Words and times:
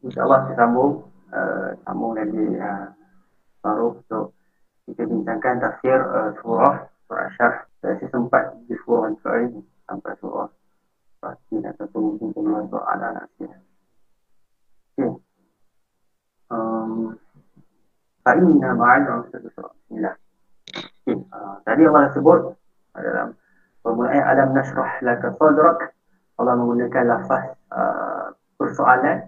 InsyaAllah 0.00 0.40
kita 0.48 0.56
sambung 0.64 0.92
uh, 1.32 1.68
Sambung 1.84 2.12
lagi 2.16 2.44
uh, 2.56 2.88
Baru 3.60 4.00
untuk 4.00 4.32
kita 4.88 5.04
bincangkan 5.04 5.60
tafsir 5.60 5.98
uh, 6.00 6.32
surah 6.40 6.88
Surah 7.04 7.28
Syarh 7.36 7.56
Saya 7.84 7.94
sempat 8.08 8.56
di 8.64 8.74
surah 8.84 9.12
ini 9.44 9.60
Sampai 9.84 10.16
surah 10.20 10.48
Pasti 11.20 11.60
atau 11.60 12.00
mungkin 12.00 12.32
semua 12.32 12.64
surah 12.68 12.86
ada 12.96 13.08
nasir 13.20 13.52
Okay 14.96 15.10
um, 16.50 17.14
Fa'inna 18.20 18.76
ma'al 18.76 19.00
surah. 19.56 19.72
Bismillah. 19.88 20.16
Okay. 20.76 21.16
uh, 21.16 21.56
Tadi 21.64 21.82
Allah 21.88 22.12
sebut 22.12 22.52
dalam 22.92 23.32
permulaan 23.80 24.22
alam 24.28 24.48
nasrah 24.52 25.00
laka 25.00 25.32
sadrak. 25.40 25.96
Allah 26.36 26.54
menggunakan 26.56 27.04
lafaz 27.16 27.56
uh, 27.72 28.32
persoalan 28.60 29.24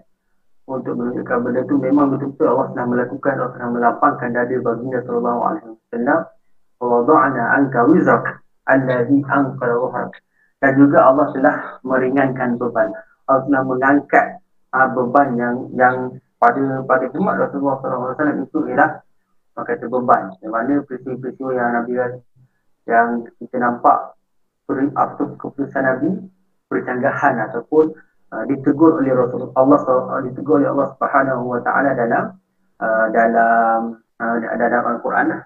untuk 0.63 0.95
menunjukkan 0.95 1.37
benda 1.43 1.61
itu 1.67 1.75
memang 1.75 2.15
betul-betul 2.15 2.47
Allah 2.55 2.67
sedang 2.71 2.87
melakukan 2.95 3.33
Allah 3.35 3.51
sedang 3.55 3.71
melapangkan 3.75 4.29
dada 4.31 4.55
baginda 4.63 4.99
sallallahu 5.03 5.39
alaihi 5.43 5.67
wasallam. 5.75 6.19
Wa 6.79 6.85
wada'na 6.87 7.43
anka 7.59 7.79
wizrak 7.87 8.25
alladhi 8.67 9.19
anqara 9.27 9.75
dhahrak 9.75 10.11
dan 10.63 10.71
juga 10.79 10.99
Allah 11.03 11.27
telah 11.35 11.55
meringankan 11.83 12.55
beban. 12.55 12.95
Allah 13.27 13.43
telah 13.47 13.63
mengangkat 13.67 14.25
uh, 14.71 14.87
beban 14.95 15.29
yang 15.35 15.55
yang 15.75 15.95
pada 16.39 16.83
pada 16.87 17.05
umat 17.19 17.35
Rasulullah 17.39 17.77
sallallahu 17.83 18.03
alaihi 18.07 18.15
wasallam 18.15 18.39
itu 18.47 18.59
ialah 18.71 18.91
maka 19.59 19.71
beban. 19.83 20.23
Di 20.39 20.47
mana 20.47 20.79
peristiwa-peristiwa 20.87 21.51
yang 21.51 21.69
Nabi 21.75 21.93
yang 22.87 23.07
kita 23.39 23.59
nampak 23.59 24.15
keputusan 25.39 25.83
Nabi 25.83 26.09
percanggahan 26.71 27.51
ataupun 27.51 27.91
uh, 28.33 28.43
ditegur 28.49 28.97
oleh 28.97 29.13
Rasulullah 29.13 29.53
Allah 29.53 29.79
uh, 29.85 30.21
ditegur 30.25 30.57
oleh 30.57 30.73
Allah 30.73 30.89
Subhanahu 30.97 31.43
wa 31.45 31.59
taala 31.61 31.93
dalam 31.93 32.23
uh, 32.81 33.07
dalam 33.13 34.01
uh, 34.17 34.35
dalam 34.41 34.83
Al-Quran. 34.97 35.45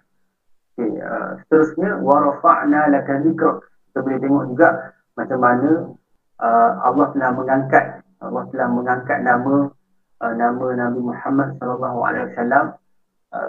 Okay, 0.78 0.92
uh, 1.04 1.36
seterusnya 1.44 2.00
wa 2.00 2.32
rafa'na 2.32 2.88
laka. 2.88 3.20
Kita 3.20 4.00
boleh 4.00 4.20
tengok 4.24 4.44
juga 4.56 4.70
macam 5.20 5.40
mana 5.42 5.72
uh, 6.40 6.72
Allah 6.86 7.08
telah 7.12 7.32
mengangkat 7.36 7.86
Allah 8.22 8.44
telah 8.54 8.68
mengangkat 8.72 9.20
nama 9.26 9.68
uh, 10.24 10.34
nama 10.38 10.66
Nabi 10.78 11.00
Muhammad 11.02 11.58
sallallahu 11.60 12.00
alaihi 12.06 12.32
wasallam 12.34 12.66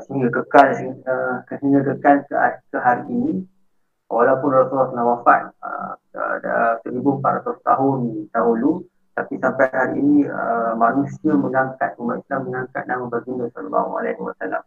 sehingga 0.05 0.29
kekal 0.43 0.69
sehingga, 0.75 1.07
uh, 1.07 1.35
sehingga 1.49 1.81
kekal 1.95 2.17
ke, 2.27 2.35
ke 2.75 2.79
hari 2.83 3.05
ini 3.09 3.33
walaupun 4.09 4.51
Rasulullah 4.53 4.91
telah 4.91 5.07
wafat 5.17 5.41
uh, 5.63 5.93
dah 6.43 6.81
1400 6.83 7.69
tahun 7.69 7.99
dahulu 8.33 8.83
tapi 9.19 9.35
sampai 9.43 9.67
hari 9.75 9.99
ini 9.99 10.31
uh, 10.31 10.79
manusia 10.79 11.35
mengangkat 11.35 11.99
umat 11.99 12.23
Islam 12.23 12.47
mengangkat 12.47 12.87
nama 12.87 13.11
baginda 13.11 13.51
sallallahu 13.51 13.91
alaihi 13.99 14.23
wasallam 14.23 14.63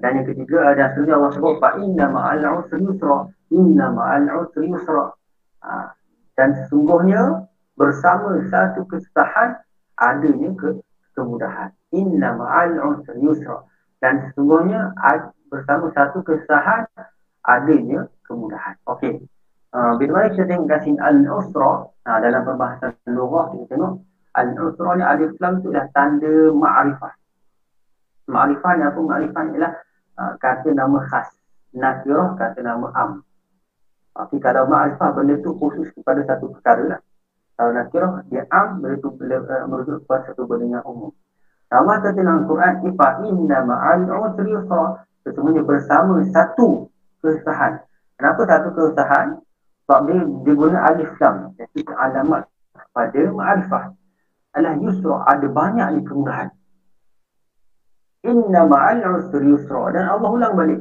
dan 0.00 0.10
yang 0.16 0.24
ketiga 0.24 0.72
ada 0.72 0.96
sebenarnya 0.96 1.14
Allah 1.20 1.32
sebut 1.36 1.54
fa 1.60 1.76
inna 1.76 2.08
ma'al 2.08 2.44
usri 2.64 2.80
yusra 2.80 3.28
inna 3.52 3.86
ma'al 3.92 4.24
usri 4.40 4.72
yusra 4.72 5.12
uh, 5.60 5.88
dan 6.32 6.56
sesungguhnya 6.64 7.44
bersama 7.76 8.40
satu 8.48 8.88
kesusahan 8.88 9.60
adanya 10.00 10.48
ke 10.56 10.80
kemudahan 11.12 11.76
inna 11.92 12.32
ma'al 12.32 12.72
usri 12.96 13.20
yusra 13.20 13.68
dan 14.00 14.32
sesungguhnya 14.32 14.96
bersama 15.52 15.92
satu 15.92 16.24
kesusahan 16.24 16.88
adanya 17.44 18.08
kemudahan. 18.24 18.80
Okey. 18.88 19.20
Uh, 19.72 19.96
bila 19.96 20.20
mana 20.20 20.36
kita 20.36 20.44
tengok 20.52 20.68
kasin 20.68 21.00
al-usra 21.00 21.88
uh, 21.88 22.18
dalam 22.20 22.44
perbahasan 22.44 22.92
lughah 23.08 23.56
kita 23.56 23.72
tengok 23.72 24.04
al-usra 24.36 25.00
ni 25.00 25.04
alif 25.04 25.32
lam 25.40 25.64
tu 25.64 25.72
dah 25.72 25.88
tanda 25.96 26.52
ma'rifah. 26.52 27.12
Ma'rifah 28.28 28.72
ni 28.76 28.82
apa? 28.84 29.00
Ma'rifah 29.00 29.42
ni 29.48 29.52
ialah 29.56 29.72
uh, 30.20 30.32
kata 30.36 30.76
nama 30.76 31.00
khas. 31.08 31.32
Nakirah 31.72 32.36
kata 32.36 32.60
nama 32.60 32.92
am. 32.92 33.24
Tapi 34.12 34.36
kalau 34.44 34.68
ma'rifah 34.68 35.08
benda 35.16 35.40
tu 35.40 35.56
khusus 35.56 35.88
kepada 35.96 36.20
satu 36.28 36.52
perkara 36.52 36.84
lah. 36.92 37.00
Kalau 37.56 37.72
nakirah 37.72 38.28
dia 38.28 38.44
am 38.52 38.76
uh, 38.76 38.92
merujuk 39.72 40.04
kepada 40.04 40.36
satu 40.36 40.44
benda 40.44 40.68
yang 40.68 40.84
umum. 40.84 41.16
Allah 41.72 42.04
kata 42.04 42.20
dalam 42.20 42.44
Al-Quran, 42.44 42.74
Ifa 42.92 43.08
inna 43.24 43.64
ma'al 43.64 44.04
usri 44.04 44.52
yusra. 44.52 45.00
Bersama 45.64 46.20
satu 46.28 46.92
kesusahan. 47.24 47.80
Kenapa 48.20 48.44
satu 48.44 48.68
kesusahan? 48.76 49.40
Sebab 49.82 49.98
dia, 50.06 50.18
dia 50.22 50.54
guna 50.54 50.78
alif 50.86 51.10
lam. 51.18 51.52
Jadi 51.58 51.80
alamat 51.90 52.42
pada 52.94 53.22
ma'rifah. 53.30 53.84
Alah 54.52 54.74
yusra 54.78 55.26
ada 55.26 55.46
banyak 55.48 55.86
ni 55.96 56.00
kemudahan. 56.06 56.48
Inna 58.22 58.62
ma'al 58.68 59.02
usri 59.18 59.48
yusra. 59.50 59.90
Dan 59.90 60.06
Allah 60.06 60.30
ulang 60.30 60.54
balik. 60.54 60.80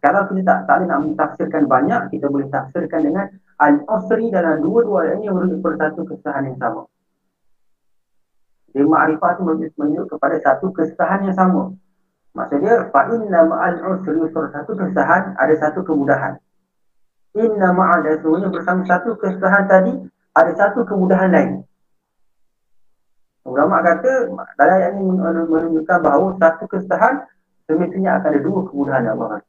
Kalau 0.00 0.24
kita 0.32 0.42
tak, 0.42 0.58
tak 0.64 0.76
nak 0.88 1.04
mentafsirkan 1.04 1.68
banyak, 1.68 2.08
kita 2.08 2.32
boleh 2.32 2.48
tafsirkan 2.48 3.04
dengan 3.04 3.28
al-usri 3.60 4.32
dalam 4.32 4.64
dua-dua 4.64 5.12
ini 5.14 5.28
merujuk 5.28 5.60
kepada 5.60 5.92
satu 5.92 6.08
kesusahan 6.08 6.48
yang 6.48 6.58
sama. 6.58 6.88
Jadi 8.72 8.86
ma'rifah 8.88 9.30
itu 9.36 9.42
merujuk 9.76 10.06
kepada 10.08 10.36
satu 10.40 10.72
kesusahan 10.72 11.28
yang 11.28 11.36
sama. 11.36 11.76
Maksudnya 12.34 12.90
fa 12.90 13.06
inna 13.12 13.40
ma'al 13.46 13.76
usri 13.84 14.18
yusra 14.18 14.50
satu 14.50 14.72
kesusahan 14.72 15.36
ada 15.36 15.54
satu 15.60 15.84
kemudahan. 15.84 16.40
Inna 17.34 17.74
ma'al 17.74 18.06
semuanya 18.22 18.46
bersama 18.46 18.86
satu 18.86 19.18
kesusahan 19.18 19.66
tadi 19.66 19.90
ada 20.38 20.52
satu 20.54 20.86
kemudahan 20.86 21.34
lain. 21.34 21.66
Ulama 23.42 23.82
kata 23.82 24.30
dalam 24.56 24.76
ayat 24.78 24.92
ini 24.96 25.04
menunjukkan 25.50 25.98
bahawa 25.98 26.38
satu 26.38 26.70
kesusahan 26.70 27.26
semestinya 27.66 28.22
akan 28.22 28.28
ada 28.30 28.40
dua 28.40 28.60
kemudahan 28.70 29.04
Allah 29.10 29.42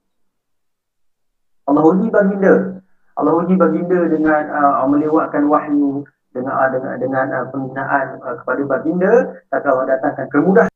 Allah 1.65 1.83
uji 1.85 2.09
baginda. 2.09 2.81
Allah 3.15 3.33
uji 3.37 3.53
baginda 3.53 3.99
dengan 4.09 4.43
uh, 4.49 4.85
melewatkan 4.89 5.45
wahyu 5.45 6.03
dengan 6.33 6.53
uh, 6.57 6.69
dengan 6.73 6.93
dengan 6.99 7.25
uh, 7.31 7.45
penghinaan 7.53 8.17
uh, 8.19 8.35
kepada 8.43 8.61
baginda 8.65 9.13
tak 9.53 9.65
Allah 9.65 9.85
datangkan 9.93 10.27
kemudahan 10.33 10.73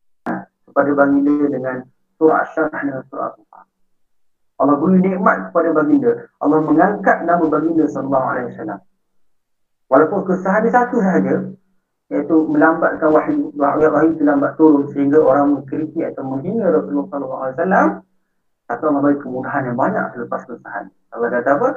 kepada 0.70 0.92
baginda 0.94 1.36
dengan 1.52 1.76
surah 2.22 2.46
syarah 2.54 2.82
dan 2.86 3.02
surah. 3.12 3.34
Allah 4.60 4.76
beri 4.76 5.00
nikmat 5.00 5.50
kepada 5.50 5.72
baginda. 5.72 6.12
Allah 6.44 6.60
mengangkat 6.60 7.24
nama 7.24 7.48
baginda 7.48 7.88
sallallahu 7.88 8.28
alaihi 8.28 8.48
wasallam. 8.52 8.80
Walaupun 9.88 10.20
kesahan 10.28 10.68
dia 10.68 10.74
satu 10.76 11.00
sahaja, 11.00 11.36
iaitu 12.12 12.36
melambatkan 12.52 13.10
wahyu, 13.10 13.56
wahyu 13.56 13.88
wahyu 13.88 14.12
terlambat 14.20 14.60
turun 14.60 14.92
sehingga 14.92 15.24
orang 15.24 15.58
mengkritik 15.58 16.04
atau 16.14 16.28
menghina 16.28 16.70
Rasulullah 16.76 17.08
sallallahu 17.08 17.42
alaihi 17.42 17.56
wasallam, 17.56 17.88
atau 18.70 18.88
memberi 18.94 19.18
kemudahan 19.18 19.64
yang 19.66 19.78
banyak 19.80 20.06
selepas 20.14 20.42
kesahan. 20.46 20.86
Allah 21.10 21.28
kata 21.34 21.50
apa? 21.58 21.70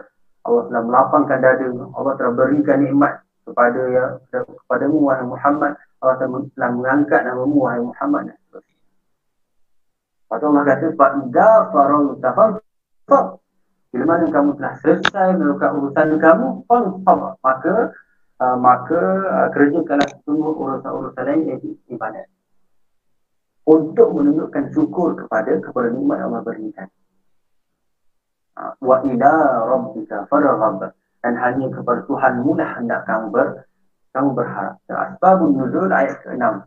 Allah 0.42 0.62
telah 0.68 0.82
melapangkan 0.82 1.38
dada, 1.38 1.66
Allah 1.70 2.12
telah 2.18 2.32
berikan 2.34 2.82
nikmat 2.82 3.22
kepada 3.46 3.80
ya, 3.88 4.04
kepadamu 4.28 5.06
wahai 5.06 5.24
Muhammad, 5.24 5.72
Allah 6.02 6.16
telah 6.18 6.70
mengangkat 6.74 7.22
namamu 7.24 7.58
wahai 7.62 7.80
Muhammad. 7.80 8.34
Lepas 8.50 10.42
Allah 10.42 10.64
kata, 10.66 10.86
Fa'idha 10.98 11.50
farau 11.70 12.18
tafafaf. 13.12 13.26
Bila 13.92 14.04
mana 14.08 14.24
kamu 14.32 14.56
telah 14.56 14.74
selesai 14.80 15.36
melakukan 15.36 15.70
urusan 15.76 16.08
kamu, 16.16 16.48
Fa'idha 16.64 17.36
Maka 17.44 17.74
uh, 18.40 18.56
maka 18.56 19.00
uh, 19.28 19.48
kerjakanlah 19.52 20.08
semua 20.24 20.50
urusan-urusan 20.56 21.24
lain 21.28 21.40
iaitu 21.52 21.76
ibadat. 21.92 22.24
Untuk 23.68 24.08
menunjukkan 24.16 24.72
syukur 24.72 25.14
kepada 25.14 25.60
kepada 25.60 25.92
nikmat 25.92 26.24
yang 26.24 26.32
Allah 26.32 26.42
berikan. 26.42 26.88
Uh, 28.56 28.72
wa 28.80 29.04
ila 29.04 29.32
rabbika 29.68 30.24
faraghab. 30.32 30.96
Dan 31.22 31.38
hanya 31.38 31.70
kepada 31.70 32.02
Tuhan 32.08 32.42
mudah 32.42 32.68
hendak 32.80 33.06
kamu 33.06 33.30
ber, 33.30 33.68
kamu 34.10 34.34
berharap. 34.34 34.80
Asbabun 34.90 35.54
nuzul 35.54 35.92
ayat 35.92 36.18
ke-6. 36.26 36.66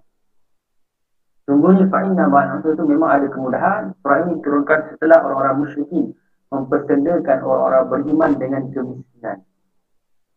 Sungguhnya 1.49 1.85
fa'inna 1.91 2.31
ba'an 2.31 2.63
itu 2.63 2.85
memang 2.85 3.09
ada 3.19 3.27
kemudahan. 3.27 3.91
Surah 3.99 4.17
ini 4.23 4.39
turunkan 4.39 4.93
setelah 4.93 5.25
orang-orang 5.27 5.67
musyrikin 5.67 6.15
memperkendakan 6.55 7.43
orang-orang 7.43 7.83
beriman 7.91 8.31
dengan 8.39 8.63
kemiskinan. 8.71 9.43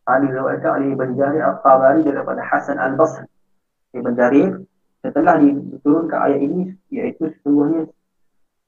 Ali 0.08 0.26
riwayatkan 0.32 0.70
oleh 0.80 0.88
Ibn 0.96 1.10
Jarir 1.14 1.42
Al-Qabari 1.44 2.02
daripada 2.02 2.42
Hasan 2.42 2.80
Al-Basri. 2.80 3.28
Ibn 3.94 4.12
Jarir 4.16 4.64
setelah 5.04 5.38
diturunkan 5.38 6.18
ayat 6.18 6.40
ini 6.42 6.74
iaitu 6.90 7.30
sesungguhnya 7.38 7.86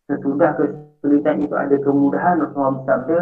sesudah 0.06 0.54
kesulitan 0.54 1.42
itu 1.42 1.54
ada 1.58 1.76
kemudahan 1.80 2.38
Rasulullah 2.44 2.76
bersabda 2.82 3.18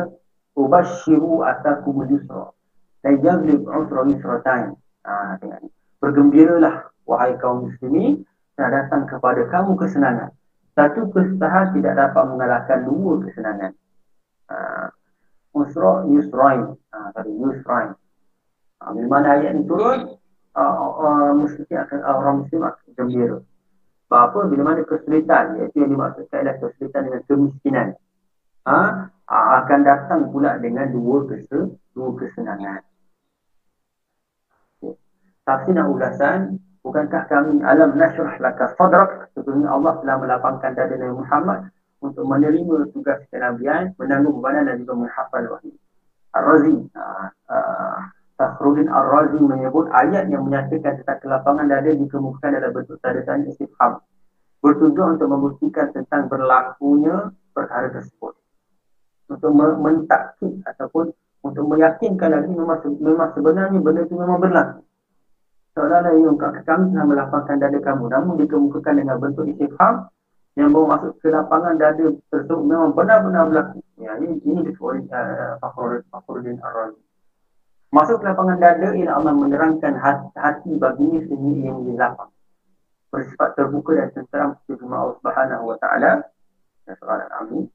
Ubashiru 0.59 1.47
atakum 1.47 2.03
yusra 2.11 2.51
dan 3.07 3.23
jaglib 3.23 3.63
usra 3.65 4.03
yusratain. 4.11 4.75
Ha, 5.07 5.39
Bergembiralah 6.03 6.91
wahai 7.07 7.39
kaum 7.39 7.71
muslimin 7.71 8.27
telah 8.59 8.83
datang 8.83 9.07
kepada 9.07 9.47
kamu 9.47 9.79
kesenangan. 9.79 10.31
Satu 10.75 11.11
kesusahan 11.11 11.75
tidak 11.75 11.95
dapat 11.95 12.25
mengalahkan 12.27 12.87
dua 12.87 13.23
kesenangan. 13.23 13.73
Uh, 14.49 14.89
Usra 15.55 16.05
Yusrain. 16.09 16.77
Uh, 16.93 17.09
tadi 17.13 17.33
Yusrain. 17.37 17.95
Uh, 18.81 18.91
bila 18.97 19.07
mana 19.09 19.39
ayat 19.39 19.55
ini 19.57 19.63
turun, 19.69 20.17
uh, 20.57 20.91
uh, 20.99 21.31
muslim 21.37 21.67
akan 21.69 21.99
uh, 22.01 22.15
orang 22.17 22.35
muslim 22.45 22.61
akan 22.65 22.87
gembira. 22.97 23.39
Apa? 24.09 24.49
Bila 24.49 24.63
mana 24.73 24.81
kesulitan, 24.89 25.61
iaitu 25.61 25.85
yang 25.85 25.93
dimaksudkan 25.93 26.41
adalah 26.41 26.57
kesulitan 26.65 27.03
dengan 27.07 27.23
kemiskinan. 27.29 27.89
Ha? 28.65 28.81
akan 29.29 29.81
datang 29.85 30.33
pula 30.33 30.57
dengan 30.57 30.89
dua 30.89 31.29
kese, 31.29 31.77
dua 31.93 32.09
kesenangan. 32.17 32.81
Okay. 34.81 34.97
Tafsir 35.45 35.77
dan 35.77 35.93
ulasan, 35.93 36.41
bukankah 36.81 37.29
kami 37.29 37.61
alam 37.61 37.93
nasyrah 37.93 38.41
laka 38.41 38.73
sadrak, 38.81 39.29
sebenarnya 39.37 39.69
Allah 39.69 40.01
telah 40.01 40.17
melapangkan 40.17 40.73
dada 40.73 40.97
Nabi 40.97 41.15
Muhammad 41.21 41.61
untuk 41.99 42.25
menerima 42.27 42.95
tugas 42.95 43.19
kenabian, 43.31 43.95
menanggung 43.99 44.39
bebanan 44.39 44.71
dan 44.71 44.77
juga 44.83 44.95
menghafal 45.07 45.45
wahyu. 45.51 45.75
Ar-Razi, 46.31 46.77
Tasrudin 48.39 48.87
Ar-Razi 48.87 49.41
menyebut 49.43 49.91
ayat 49.91 50.31
yang 50.31 50.47
menyatakan 50.47 51.03
tentang 51.03 51.19
kelapangan 51.19 51.67
dada 51.67 51.91
dikemukakan 51.91 52.51
dalam 52.55 52.71
bentuk 52.71 52.97
tanda 53.03 53.27
tanya 53.27 53.51
istifham. 53.51 53.99
Bertujuan 54.63 55.19
untuk 55.19 55.29
membuktikan 55.31 55.91
tentang 55.91 56.31
berlakunya 56.31 57.35
perkara 57.51 57.91
tersebut. 57.91 58.35
Untuk 59.29 59.51
mentakik 59.55 60.63
ataupun 60.67 61.11
untuk 61.43 61.65
meyakinkan 61.67 62.31
lagi 62.35 62.51
memang, 62.51 62.79
memang 62.99 63.31
sebenarnya 63.35 63.79
benda 63.79 64.03
itu 64.07 64.15
memang 64.15 64.39
berlaku. 64.39 64.83
Seolah-olah 65.75 66.15
yang 66.19 66.35
kami 66.39 66.91
telah 66.91 67.07
melapangkan 67.07 67.57
dada 67.59 67.79
kamu 67.79 68.11
namun 68.11 68.35
dikemukakan 68.43 68.95
dengan 68.99 69.17
bentuk 69.23 69.47
istifham 69.47 70.11
yang 70.59 70.75
bawa 70.75 70.99
masuk 70.99 71.23
ke 71.23 71.31
lapangan 71.31 71.79
dada 71.79 72.19
tersebut 72.35 72.67
memang 72.67 72.91
benar-benar 72.91 73.47
berlaku. 73.47 73.79
Ya, 73.95 74.19
ini 74.19 74.43
ini 74.43 74.67
disebut 74.67 75.07
uh, 75.07 75.55
Fakhruddin 75.63 76.59
Ar-Razi. 76.59 76.99
Masuk 77.95 78.19
ke 78.19 78.27
lapangan 78.27 78.59
dada 78.59 78.91
ialah 78.91 79.23
Allah 79.23 79.35
menerangkan 79.39 79.95
hati, 79.95 80.35
hati 80.35 80.71
baginya 80.75 81.23
sendiri 81.31 81.63
yang 81.63 81.79
menjadi 81.79 82.11
lapang. 82.11 82.35
Bersifat 83.15 83.55
terbuka 83.55 84.03
dan 84.03 84.11
tenteram 84.19 84.51
seperti 84.67 84.83
Allah 84.83 85.15
Subhanahu 85.23 85.63
wa 85.71 85.77
taala. 85.79 86.13
Amin. 87.39 87.71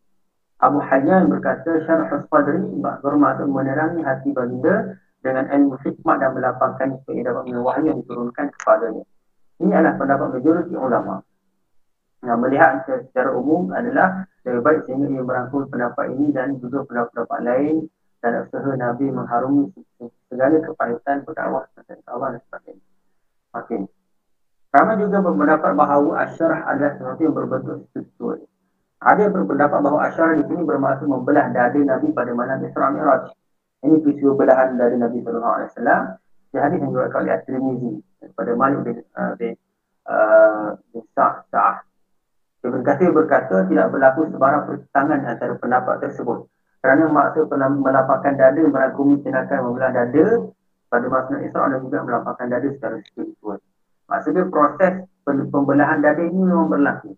Abu 0.59 0.79
Hayyan 0.83 1.31
berkata 1.31 1.87
Syarah 1.87 2.27
Sadri 2.27 2.67
bermaksud 2.83 3.47
menerangi 3.47 4.03
hati 4.03 4.35
baginda 4.35 4.99
dengan 5.23 5.47
ilmu 5.47 5.79
hikmat 5.79 6.19
dan 6.19 6.35
melapangkan 6.35 6.99
dapat 7.07 7.45
wahyu 7.47 7.95
yang 7.95 7.99
diturunkan 8.03 8.51
kepadanya. 8.59 9.07
Ini 9.63 9.71
adalah 9.71 9.95
pendapat 9.95 10.27
majoriti 10.35 10.75
ulama 10.75 11.23
yang 12.23 12.39
melihat 12.39 12.87
secara 12.87 13.35
umum 13.35 13.67
adalah 13.75 14.23
lebih 14.47 14.63
baik 14.63 14.79
sehingga 14.87 15.07
ia 15.11 15.23
merangkul 15.23 15.67
pendapat 15.67 16.15
ini 16.15 16.31
dan 16.31 16.55
juga 16.59 16.87
pendapat-pendapat 16.87 17.39
lain 17.43 17.75
dan 18.23 18.47
usaha 18.47 18.71
Nabi 18.79 19.05
mengharumi 19.11 19.67
segala 20.31 20.55
kepahitan 20.63 21.27
berdakwah 21.27 21.67
dan 21.83 21.99
Allah 22.07 22.39
dan 22.39 22.41
sebagainya. 22.47 22.85
Okey. 23.59 23.79
Ramai 24.73 24.95
juga 24.97 25.21
berpendapat 25.21 25.71
bahawa 25.77 26.11
asyarah 26.25 26.59
adalah 26.65 26.91
sesuatu 26.97 27.21
yang 27.21 27.35
berbentuk 27.35 27.77
struktur. 27.91 28.41
Ada 29.03 29.29
yang 29.29 29.33
berpendapat 29.35 29.79
bahawa 29.83 29.99
asyarah 30.09 30.33
di 30.39 30.43
sini 30.47 30.63
bermaksud 30.63 31.05
membelah 31.05 31.51
dada 31.51 31.77
Nabi 31.77 32.07
pada 32.15 32.31
malam 32.31 32.63
Isra 32.63 32.87
Mi'raj. 32.89 33.35
Ini 33.83 33.99
peristiwa 33.99 34.31
belahan 34.39 34.79
dari 34.79 34.95
Nabi 34.95 35.19
sallallahu 35.21 35.55
alaihi 35.59 35.69
wasallam. 35.75 36.01
Di 36.55 36.57
hadis 36.57 36.77
yang 36.79 36.89
diriwayatkan 36.95 37.19
oleh 37.19 37.33
At-Tirmizi 37.35 37.91
daripada 38.23 38.51
Malik 38.55 38.79
bin 38.87 38.97
uh, 39.19 39.33
bin 39.35 39.53
uh, 40.07 40.69
Sa'ah 41.51 41.83
Ibn 42.63 42.79
Kathir 42.79 43.11
berkata 43.11 43.67
tidak 43.67 43.91
berlaku 43.91 44.31
sebarang 44.31 44.63
pertentangan 44.63 45.19
antara 45.27 45.53
pendapat 45.59 45.95
tersebut. 45.99 46.47
Kerana 46.79 47.11
maksud 47.11 47.51
melapangkan 47.51 48.39
dada 48.39 48.59
merangkumi 48.63 49.19
tindakan 49.19 49.67
membelah 49.67 49.91
dada 49.91 50.47
pada 50.87 51.07
masa 51.11 51.43
Isra 51.43 51.71
dan 51.71 51.79
juga 51.83 52.07
melapangkan 52.07 52.47
dada 52.47 52.67
secara 52.71 53.03
spiritual. 53.03 53.59
Maksudnya 54.07 54.47
proses 54.47 55.03
pembelahan 55.23 55.99
dada 55.99 56.23
ini 56.23 56.39
memang 56.39 56.71
berlaku. 56.71 57.15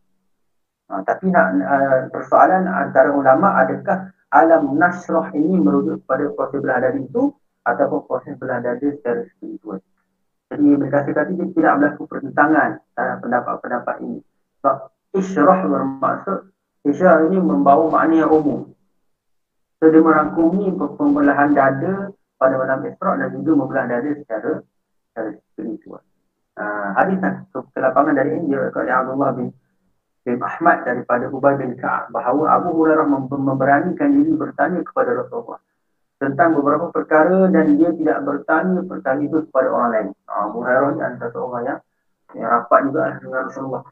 Ha, 0.86 1.02
tapi 1.02 1.34
nak 1.34 1.48
uh, 1.66 2.02
persoalan 2.14 2.70
antara 2.70 3.10
ulama 3.10 3.58
adakah 3.58 4.14
alam 4.30 4.78
nasrah 4.78 5.34
ini 5.34 5.58
merujuk 5.58 6.06
kepada 6.06 6.30
proses 6.34 6.62
belah 6.62 6.82
dada 6.82 6.98
itu 6.98 7.34
ataupun 7.66 8.06
proses 8.06 8.34
belah 8.38 8.62
dada 8.62 8.86
secara 8.86 9.26
spiritual. 9.34 9.82
Jadi 10.50 10.66
mereka 10.78 11.06
kata 11.10 11.26
tidak 11.26 11.54
berlaku 11.54 12.06
pertentangan 12.06 12.82
dalam 12.94 13.18
pendapat-pendapat 13.18 13.96
ini. 14.06 14.22
Sebab 14.62 14.95
Isyarah 15.16 15.60
bermaksud 15.66 16.40
Isyarah 16.86 17.32
ini 17.32 17.40
membawa 17.40 17.88
makna 17.90 18.28
yang 18.28 18.32
umum 18.32 18.70
So 19.80 19.92
dia 19.92 20.00
merangkumi 20.00 20.72
pembelahan 20.76 21.52
dada 21.52 22.12
pada 22.40 22.56
malam 22.56 22.84
Isra' 22.88 23.20
dan 23.20 23.30
juga 23.36 23.52
membelah 23.64 23.86
dada 23.88 24.10
secara 24.12 24.60
secara 25.12 25.30
spiritual 25.52 26.02
uh, 26.60 26.90
Hadis 27.00 27.20
kelapangan 27.76 28.16
dari 28.16 28.40
ini 28.40 28.56
dia 28.56 28.72
oleh 28.72 28.94
Abdullah 28.96 29.32
bin 29.36 29.52
bin 30.26 30.42
Ahmad 30.42 30.82
daripada 30.82 31.30
Ubay 31.30 31.54
bin 31.62 31.78
Ka'ab 31.78 32.10
bahawa 32.10 32.58
Abu 32.58 32.74
Hurairah 32.74 33.06
memberanikan 33.30 34.10
diri 34.10 34.34
bertanya 34.34 34.82
kepada 34.82 35.14
Rasulullah 35.22 35.62
tentang 36.18 36.58
beberapa 36.58 36.90
perkara 36.90 37.46
dan 37.54 37.78
dia 37.78 37.94
tidak 37.94 38.26
bertanya 38.26 38.82
perkara 38.90 39.22
itu 39.22 39.46
kepada 39.46 39.68
orang 39.70 39.90
lain. 39.94 40.08
Abu 40.26 40.66
Hurairah 40.66 40.90
ni 40.98 41.02
antara 41.06 41.30
seorang 41.30 41.64
yang, 41.70 41.80
yang 42.34 42.48
rapat 42.50 42.80
juga 42.90 43.04
dengan 43.22 43.42
Rasulullah. 43.46 43.84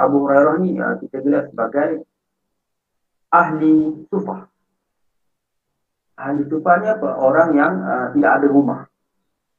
Abu 0.00 0.24
Hurairah 0.24 0.56
ni 0.64 0.80
uh, 0.80 0.96
kita 0.96 1.20
gelar 1.20 1.44
sebagai 1.52 2.04
ahli 3.28 4.06
sufah. 4.08 4.48
Ahli 6.16 6.42
sufah 6.48 6.74
ni 6.80 6.86
apa? 6.88 7.08
Orang 7.20 7.52
yang 7.52 7.72
uh, 7.84 8.06
tidak 8.16 8.32
ada 8.40 8.46
rumah. 8.48 8.80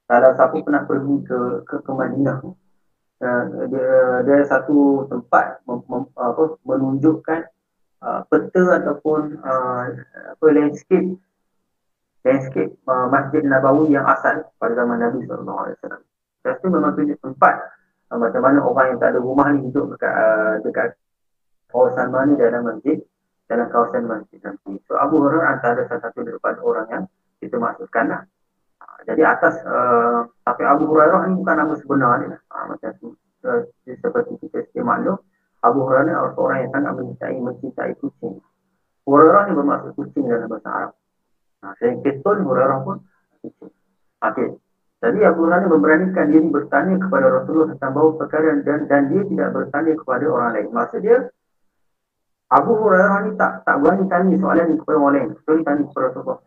Kalau 0.10 0.36
siapa 0.36 0.60
pernah 0.60 0.84
pergi 0.84 1.16
ke 1.24 1.40
ke, 1.64 1.76
ke 1.86 1.92
Madinah, 1.94 2.38
uh, 2.44 3.44
dia, 3.70 3.92
dia 4.28 4.38
satu 4.50 5.08
tempat 5.08 5.64
mem, 5.70 5.80
mem, 5.88 6.04
apa, 6.18 6.60
menunjukkan 6.68 7.48
uh, 8.02 8.22
peta 8.28 8.82
ataupun 8.82 9.40
uh, 9.40 9.84
apa 10.36 10.46
landscape 10.52 11.16
landscape 12.26 12.76
uh, 12.86 13.08
Masjid 13.10 13.42
Nabawi 13.46 13.94
yang 13.94 14.06
asal 14.06 14.46
pada 14.58 14.78
zaman 14.78 15.02
Nabi 15.02 15.26
SAW. 15.26 15.74
Itu 16.42 16.68
memang 16.70 16.98
tunjuk 16.98 17.18
tempat 17.22 17.81
macam 18.20 18.42
mana 18.44 18.60
orang 18.60 18.86
yang 18.96 19.00
tak 19.00 19.10
ada 19.16 19.20
rumah 19.24 19.48
ni 19.56 19.72
hidup 19.72 19.96
dekat, 19.96 20.12
uh, 20.12 20.56
dekat 20.68 20.90
kawasan 21.72 22.12
mana 22.12 22.36
dalam 22.36 22.68
masjid 22.68 23.00
dalam 23.48 23.68
kawasan 23.72 24.04
masjid 24.08 24.40
nanti. 24.44 24.80
So 24.88 25.00
Abu 25.00 25.24
Hurairah 25.24 25.60
antara 25.60 25.88
salah 25.88 26.04
satu 26.08 26.24
daripada 26.24 26.60
orang 26.60 26.88
yang 26.92 27.04
kita 27.40 27.56
masukkan 27.56 28.06
lah. 28.12 28.22
Uh, 28.84 29.00
jadi 29.08 29.22
atas 29.32 29.64
uh, 29.64 30.28
tapi 30.44 30.64
Abu 30.68 30.92
Hurairah 30.92 31.32
ni 31.32 31.40
bukan 31.40 31.56
nama 31.56 31.74
sebenar 31.80 32.20
ni 32.20 32.28
lah. 32.32 32.42
Uh, 32.52 32.66
macam 32.76 32.92
uh, 33.48 33.62
seperti 33.88 34.34
kita 34.44 34.68
sedia 34.68 34.84
maklum 34.84 35.20
Abu 35.62 35.86
Hurairah 35.86 36.04
ni 36.10 36.14
adalah 36.16 36.34
orang 36.42 36.58
yang 36.66 36.72
sangat 36.74 36.92
mencintai 36.98 37.38
mencintai 37.38 37.94
kucing. 38.02 38.36
Hurairah 39.06 39.42
ni 39.48 39.54
bermaksud 39.56 39.92
kucing 39.94 40.26
dalam 40.26 40.50
bahasa 40.50 40.70
Arab. 40.70 40.94
Nah, 41.62 41.74
saya 41.78 41.94
ketun 42.02 42.38
Hurairah 42.42 42.80
pun 42.82 42.98
kucing. 43.46 43.72
Okay. 44.22 44.50
Jadi 45.02 45.20
Abu 45.26 45.50
Hurairah 45.50 45.66
memberanikan 45.66 46.30
diri 46.30 46.46
bertanya 46.46 47.02
kepada 47.02 47.26
Rasulullah 47.42 47.74
tentang 47.74 47.92
bau 47.98 48.14
perkara 48.14 48.54
dan, 48.62 48.86
dan 48.86 49.10
dia 49.10 49.26
tidak 49.26 49.50
bertanya 49.50 49.98
kepada 49.98 50.26
orang 50.30 50.50
lain. 50.54 50.70
Maksud 50.70 51.02
dia, 51.02 51.18
Abu 52.54 52.78
Hurairah 52.78 53.26
ni 53.26 53.32
tak 53.34 53.66
tak 53.66 53.82
berani 53.82 54.06
tanya 54.06 54.38
soalan 54.38 54.66
ni 54.70 54.76
kepada 54.78 54.98
orang 55.02 55.14
lain. 55.18 55.30
Kecuali 55.42 55.62
tanya 55.66 55.84
kepada 55.90 56.06
Rasulullah. 56.06 56.40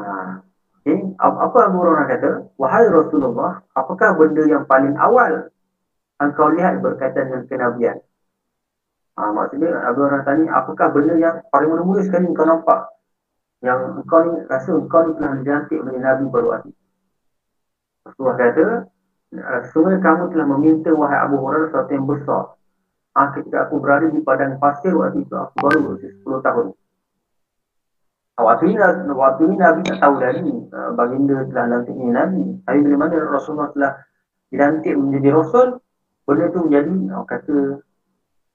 Ha. 0.00 0.04
Okay. 0.80 0.98
Apa 1.20 1.58
Abu 1.68 1.76
Hurairah 1.84 2.06
kata? 2.08 2.30
Wahai 2.56 2.84
Rasulullah, 2.88 3.52
apakah 3.76 4.16
benda 4.16 4.42
yang 4.48 4.64
paling 4.64 4.96
awal 4.96 5.52
engkau 6.24 6.48
lihat 6.56 6.80
berkaitan 6.80 7.36
dengan 7.36 7.44
kenabian? 7.52 8.00
Ha, 9.20 9.28
maksudnya 9.28 9.76
Abu 9.84 10.08
Hurairah 10.08 10.24
tanya, 10.24 10.56
apakah 10.56 10.88
benda 10.88 11.20
yang 11.20 11.36
paling 11.52 11.68
mula-mula 11.68 12.00
sekali 12.00 12.32
engkau 12.32 12.48
nampak 12.48 12.95
yang 13.64 14.00
engkau 14.00 14.20
ni 14.26 14.44
rasa 14.48 14.76
engkau 14.76 15.00
ni 15.08 15.12
telah 15.16 15.32
dilantik 15.40 15.78
menjadi 15.80 16.00
Nabi 16.04 16.24
baru 16.28 16.48
hati. 16.52 16.70
Rasulullah 18.06 18.36
kata, 18.38 18.66
sesungguhnya 19.66 19.98
kamu 20.04 20.24
telah 20.30 20.46
meminta 20.46 20.90
wahai 20.94 21.18
Abu 21.24 21.36
Hurairah 21.42 21.68
sesuatu 21.72 21.92
yang 21.92 22.06
besar. 22.06 22.44
Ha, 23.16 23.32
ketika 23.32 23.66
aku 23.66 23.80
berada 23.80 24.06
di 24.12 24.20
padang 24.20 24.60
pasir 24.60 24.92
waktu 24.92 25.24
itu, 25.24 25.32
aku 25.32 25.56
baru 25.56 25.78
berusia 25.88 26.12
10 26.20 26.44
tahun. 26.44 26.66
Ha, 28.36 28.38
waktu 28.44 28.62
ini, 28.68 28.76
waktu 29.08 29.42
ini 29.48 29.56
Nabi 29.56 29.80
tak 29.88 29.98
tahu 30.04 30.14
lagi 30.20 30.52
uh, 30.68 30.90
baginda 30.92 31.36
telah 31.48 31.64
lantik 31.72 31.96
ini 31.96 32.12
Nabi. 32.12 32.44
Tapi 32.60 32.78
bila 32.84 32.96
mana 33.08 33.16
Rasulullah 33.24 33.72
telah 33.72 33.92
dilantik 34.52 34.94
menjadi 35.00 35.28
Rasul, 35.32 35.80
benda 36.28 36.44
itu 36.52 36.58
menjadi, 36.60 36.92
kata 37.24 37.56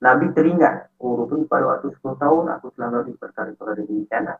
Nabi 0.02 0.26
teringat, 0.34 0.74
oh 1.02 1.14
rupanya 1.14 1.46
pada 1.50 1.64
waktu 1.76 1.86
10 1.98 2.22
tahun 2.22 2.44
aku 2.58 2.66
telah 2.78 2.88
melalui 2.90 3.14
perkara-perkara 3.18 3.82
di 3.82 4.06
sana. 4.06 4.34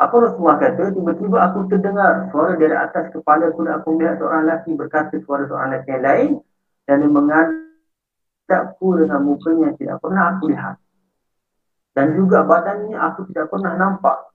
Apa 0.00 0.16
Rasulullah 0.16 0.56
kata, 0.56 0.96
tiba-tiba 0.96 1.36
aku 1.44 1.68
terdengar 1.68 2.32
suara 2.32 2.56
dari 2.56 2.72
atas 2.72 3.12
kepala 3.12 3.52
aku 3.52 3.68
dan 3.68 3.84
aku 3.84 3.88
melihat 4.00 4.16
seorang 4.16 4.48
lelaki 4.48 4.72
berkata 4.72 5.12
suara 5.20 5.44
seorang 5.44 5.76
lelaki 5.76 5.92
yang 5.92 6.04
lain 6.08 6.30
dan 6.88 7.04
dia 7.04 7.12
menghadapku 7.12 8.88
dengan 8.96 9.20
mukanya 9.20 9.62
yang 9.68 9.76
tidak 9.76 9.96
pernah 10.00 10.24
aku 10.32 10.44
lihat. 10.48 10.76
Dan 11.92 12.16
juga 12.16 12.48
badannya 12.48 12.96
aku 12.96 13.28
tidak 13.28 13.52
pernah 13.52 13.76
nampak 13.76 14.32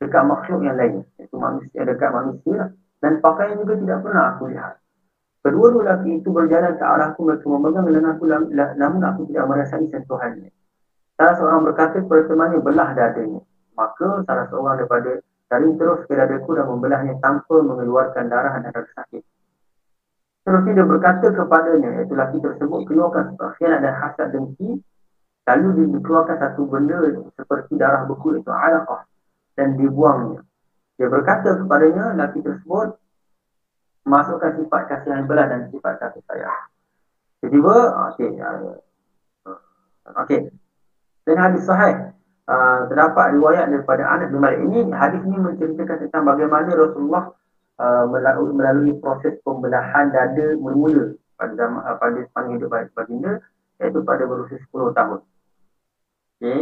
dekat 0.00 0.24
makhluk 0.24 0.64
yang 0.64 0.76
lain. 0.80 1.04
Itu 1.20 1.36
manusia 1.36 1.84
dekat 1.84 2.10
manusia. 2.16 2.72
dan 2.96 3.20
pakaian 3.20 3.60
juga 3.60 3.76
tidak 3.76 3.98
pernah 4.08 4.24
aku 4.32 4.48
lihat. 4.48 4.80
Kedua-dua 5.44 5.84
lelaki 5.84 6.16
itu 6.16 6.32
berjalan 6.32 6.80
ke 6.80 6.82
arahku 6.82 7.28
mereka 7.28 7.46
memegang 7.46 7.86
lenganku 7.92 8.24
namun 8.80 9.02
aku 9.04 9.28
tidak 9.28 9.44
merasai 9.52 9.86
sentuhannya. 9.92 10.48
Salah 11.20 11.34
seorang 11.36 11.60
berkata 11.68 12.00
kepada 12.00 12.24
temannya 12.24 12.58
belah 12.64 12.96
dadanya. 12.96 13.44
Maka 13.76 14.24
salah 14.24 14.46
seorang 14.48 14.80
daripada 14.80 15.20
taring 15.52 15.76
terus 15.76 16.00
ke 16.08 16.16
dadaku 16.16 16.56
dan 16.56 16.66
membelahnya 16.66 17.14
tanpa 17.22 17.60
mengeluarkan 17.60 18.26
darah 18.26 18.56
dan 18.58 18.72
rasa 18.72 18.92
sakit. 19.04 19.22
Terus 20.46 20.62
dia 20.62 20.86
berkata 20.86 21.26
kepadanya, 21.34 21.90
iaitu 22.00 22.14
lelaki 22.14 22.38
tersebut 22.38 22.80
keluarkan 22.86 23.34
khianat 23.58 23.82
dan 23.82 23.94
hasad 23.98 24.30
dengki 24.30 24.78
lalu 25.46 25.66
dia 25.78 25.86
dikeluarkan 25.94 26.36
satu 26.42 26.62
benda 26.66 26.98
seperti 27.38 27.78
darah 27.78 28.02
beku 28.10 28.34
itu 28.34 28.50
alaqah 28.50 29.06
dan 29.54 29.78
dibuangnya. 29.78 30.42
Dia 30.98 31.06
berkata 31.06 31.54
kepadanya, 31.54 32.18
lelaki 32.18 32.42
tersebut 32.42 32.98
masukkan 34.06 34.54
sifat 34.58 34.82
kasih 34.90 35.10
yang 35.14 35.26
belah 35.26 35.46
dan 35.46 35.70
sifat 35.70 35.94
kasih 36.02 36.22
sayang. 36.26 36.66
Tiba-tiba, 37.42 37.74
okey. 38.14 38.28
Okey. 40.24 40.40
Dan 41.26 41.36
hadis 41.36 41.62
sahih. 41.66 42.14
Uh, 42.46 42.86
terdapat 42.86 43.34
riwayat 43.34 43.66
daripada 43.74 44.06
Anas 44.06 44.30
bin 44.30 44.38
Malik 44.38 44.62
ini 44.70 44.86
hadis 44.94 45.18
ini 45.26 45.34
menceritakan 45.34 46.06
tentang 46.06 46.30
bagaimana 46.30 46.70
Rasulullah 46.78 47.34
uh, 47.82 48.06
melalui, 48.06 48.54
melalui 48.54 48.92
proses 49.02 49.34
pembelahan 49.42 50.14
dada 50.14 50.54
mula-mula 50.54 51.18
pada 51.34 51.52
zaman 51.58 51.82
uh, 51.82 51.98
pada 51.98 52.22
sepanjang 52.22 52.54
hidup 52.62 52.70
baginda 52.94 53.42
iaitu 53.82 53.98
pada 54.06 54.22
berusia 54.30 54.62
10 54.62 54.94
tahun. 54.94 55.20
Okey. 56.38 56.60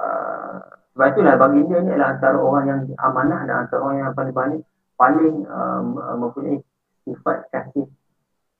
Uh, 0.00 0.56
sebab 0.96 1.06
itulah 1.12 1.34
baginda 1.36 1.76
ini 1.76 1.90
adalah 1.92 2.08
antara 2.16 2.38
orang 2.40 2.64
yang 2.64 2.80
amanah 2.96 3.40
dan 3.44 3.56
antara 3.68 3.80
orang 3.84 3.98
yang 4.00 4.14
paling 4.16 4.34
banyak 4.34 4.62
paling 4.98 5.36
um, 5.46 5.86
mempunyai 6.24 6.58
sifat 7.06 7.52
kasih 7.52 7.86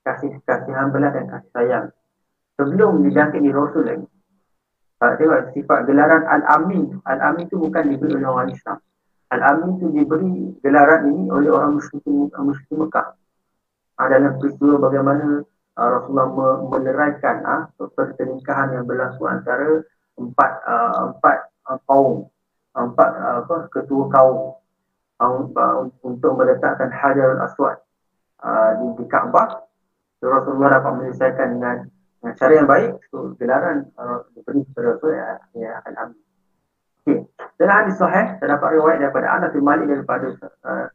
kasih 0.06 0.36
kasihan 0.44 0.92
belah 0.92 1.16
dan 1.16 1.32
kasih 1.32 1.50
sayang 1.50 1.86
sebelum 2.60 3.02
didapat 3.08 3.40
di 3.40 3.50
Rasul 3.56 3.88
lagi. 3.88 4.06
Kalau 4.98 5.14
tengok 5.14 5.54
sifat 5.54 5.86
gelaran 5.86 6.26
Al-Amin. 6.26 6.98
Al-Amin 7.06 7.46
itu 7.46 7.54
bukan 7.54 7.86
diberi 7.86 8.18
oleh 8.18 8.26
orang 8.26 8.50
Islam. 8.50 8.78
Al-Amin 9.30 9.78
itu 9.78 9.86
diberi 9.94 10.32
gelaran 10.58 11.06
ini 11.06 11.30
oleh 11.30 11.50
orang 11.54 11.78
Muslim, 11.78 12.26
Muslim 12.34 12.76
Mekah. 12.82 13.14
Ha, 13.98 14.06
dalam 14.10 14.38
peristiwa 14.42 14.78
bagaimana 14.78 15.42
uh, 15.78 15.88
Rasulullah 15.90 16.30
meneraikan 16.66 17.36
uh, 17.42 17.62
perselingkahan 17.94 18.78
yang 18.78 18.84
berlaku 18.86 19.26
antara 19.26 19.82
empat 20.18 20.52
uh, 20.66 21.14
empat 21.14 21.38
uh, 21.66 21.78
kaum 21.86 22.30
empat 22.78 23.10
uh, 23.18 23.34
apa 23.42 23.56
ketua 23.74 24.06
kaum 24.10 24.38
uh, 25.18 25.76
untuk 26.06 26.32
meletakkan 26.38 26.94
Hajar 26.94 27.42
Aswad 27.42 27.82
uh, 28.42 28.70
di, 28.78 29.02
di 29.02 29.04
Kaabah 29.10 29.66
Rasulullah 30.22 30.78
dapat 30.78 30.92
menyelesaikan 30.98 31.48
dengan 31.58 31.76
cara 32.22 32.52
yang 32.52 32.68
baik 32.68 32.90
so, 33.10 33.32
gelaran 33.38 33.86
uh, 33.94 34.26
diberi 34.34 34.66
kepada 34.66 34.86
Rasul 34.94 35.10
ya, 35.14 35.28
ya 35.54 35.70
akan 35.82 35.94
ambil 35.94 36.20
okay. 37.06 37.18
dalam 37.56 37.74
hadis 37.84 37.96
sahih 37.98 38.26
terdapat 38.42 38.68
riwayat 38.74 38.98
daripada 39.02 39.26
Anas 39.30 39.50
bin 39.54 39.64
Malik 39.64 39.86
daripada 39.86 40.26
uh, 40.66 40.86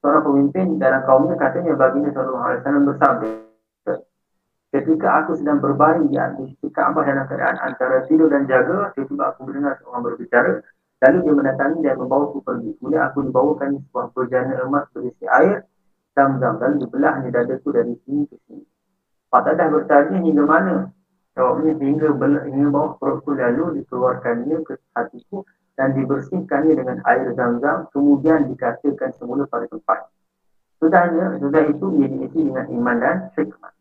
seorang 0.00 0.24
pemimpin 0.24 0.66
dalam 0.80 1.04
kaumnya 1.04 1.36
katanya 1.36 1.76
baginda 1.76 2.10
Sallallahu 2.16 2.46
Alaihi 2.48 2.60
Wasallam 2.64 2.84
bersabda 2.88 3.28
ketika 4.70 5.08
aku 5.26 5.34
sedang 5.34 5.58
berbaring 5.58 6.06
di 6.08 6.16
atas 6.16 6.54
Kaabah 6.62 7.02
dalam 7.02 7.26
keadaan 7.26 7.58
antara 7.58 8.06
tidur 8.06 8.30
dan 8.30 8.46
jaga 8.46 8.94
tiba-tiba 8.94 9.34
aku 9.34 9.50
mendengar 9.50 9.74
seorang 9.82 10.02
berbicara 10.06 10.62
lalu 11.00 11.18
dia 11.26 11.34
mendatangi 11.34 11.80
dan 11.82 11.96
membawa 11.98 12.30
aku 12.30 12.38
pergi 12.44 12.70
kemudian 12.78 13.02
aku 13.02 13.18
dibawakan 13.26 13.82
sebuah 13.82 14.06
berjana 14.14 14.54
emas 14.62 14.86
berisi 14.94 15.26
air 15.26 15.66
zam-zam 16.14 16.60
dan 16.62 16.78
dibelahnya 16.78 17.28
dadaku 17.32 17.68
dari 17.74 17.94
sini 18.04 18.28
ke 18.30 18.36
sini. 18.46 18.64
Fatadah 19.30 19.66
bertanya 19.70 20.18
hingga 20.18 20.44
mana? 20.44 20.74
Jawabnya 21.38 21.78
hingga, 21.78 22.10
hingga 22.50 22.68
bawah 22.74 22.98
perutku 22.98 23.38
lalu 23.38 23.80
dikeluarkannya 23.80 24.66
ke 24.66 24.74
hatiku 24.98 25.46
dan 25.78 25.94
dibersihkannya 25.94 26.74
dengan 26.74 26.98
air 27.06 27.30
zam-zam 27.38 27.86
kemudian 27.94 28.50
dikatakan 28.50 29.14
semula 29.16 29.46
pada 29.46 29.70
tempat. 29.70 30.10
Sudahnya, 30.82 31.38
sudah 31.38 31.62
itu 31.70 31.86
ia 32.02 32.08
diisi 32.10 32.40
dengan 32.50 32.66
iman 32.68 32.96
dan 32.98 33.16
hikmah. 33.38 33.72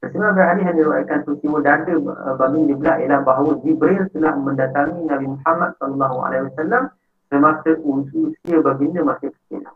Sesuai 0.00 0.32
berhari 0.38 0.62
yang 0.62 0.76
diriwayatkan 0.78 1.26
peristiwa 1.26 1.58
dada 1.60 1.90
eh, 1.90 2.34
bagi 2.38 2.60
dibelah 2.70 2.96
ialah 3.02 3.20
bahawa 3.26 3.50
Jibril 3.66 4.06
telah 4.14 4.34
mendatangi 4.38 5.00
Nabi 5.08 5.26
Muhammad 5.34 5.70
SAW 5.82 6.94
semasa 7.26 7.70
usia 7.82 8.56
baginda 8.62 9.00
masih 9.02 9.34
kecil. 9.34 9.66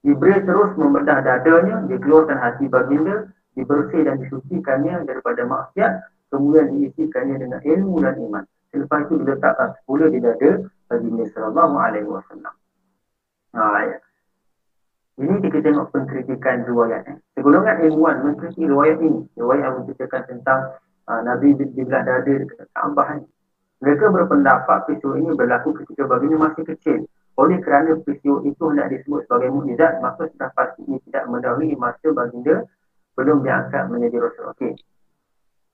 Jibril 0.00 0.40
terus 0.46 0.70
membedah 0.80 1.20
dadanya, 1.20 1.84
dikeluarkan 1.90 2.38
hati 2.38 2.64
baginda, 2.70 3.28
dibersih 3.56 4.04
dan 4.04 4.20
disucikannya 4.20 5.08
daripada 5.08 5.42
maksiat, 5.48 5.92
kemudian 6.28 6.76
diisikannya 6.76 7.40
dengan 7.40 7.60
ilmu 7.64 7.96
dan 8.04 8.14
iman. 8.20 8.44
Selepas 8.70 9.08
itu 9.08 9.14
diletakkan 9.24 9.72
sepuluh 9.80 10.12
di 10.12 10.20
dada 10.20 10.68
baginda 10.92 11.24
sallallahu 11.32 11.74
alaihi 11.80 12.06
wasallam. 12.06 12.54
Ya. 13.56 13.98
Ini 15.16 15.40
kita 15.40 15.64
tengok 15.64 15.96
pengkritikan 15.96 16.68
riwayat. 16.68 17.08
Eh. 17.08 17.16
Segolongan 17.32 17.80
ilmuwan 17.88 18.20
mengkritik 18.20 18.68
riwayat 18.68 19.00
ini. 19.00 19.24
Riwayat 19.32 19.64
yang 19.64 19.74
menceritakan 19.80 20.22
tentang 20.28 20.60
uh, 21.08 21.20
Nabi 21.24 21.56
di 21.56 21.64
belah 21.72 22.04
dada 22.04 22.20
dekat 22.20 22.68
Kaabah 22.76 23.24
Mereka 23.80 24.12
berpendapat 24.12 24.84
peristiwa 24.84 25.16
ini 25.16 25.32
berlaku 25.32 25.72
ketika 25.80 26.04
baginda 26.04 26.36
masih 26.36 26.64
kecil. 26.68 26.98
Oleh 27.40 27.60
kerana 27.64 27.96
peristiwa 28.00 28.44
itu 28.44 28.60
hendak 28.68 28.92
disebut 28.92 29.24
sebagai 29.24 29.52
mukjizat, 29.52 30.04
maka 30.04 30.28
sudah 30.32 30.48
pasti 30.52 30.80
ini 30.84 31.00
tidak 31.08 31.24
mendahului 31.32 31.76
masa 31.80 32.08
baginda 32.12 32.68
belum 33.16 33.42
diangkat 33.42 33.88
menjadi 33.88 34.16
Rasul. 34.20 34.44
Okey. 34.52 34.72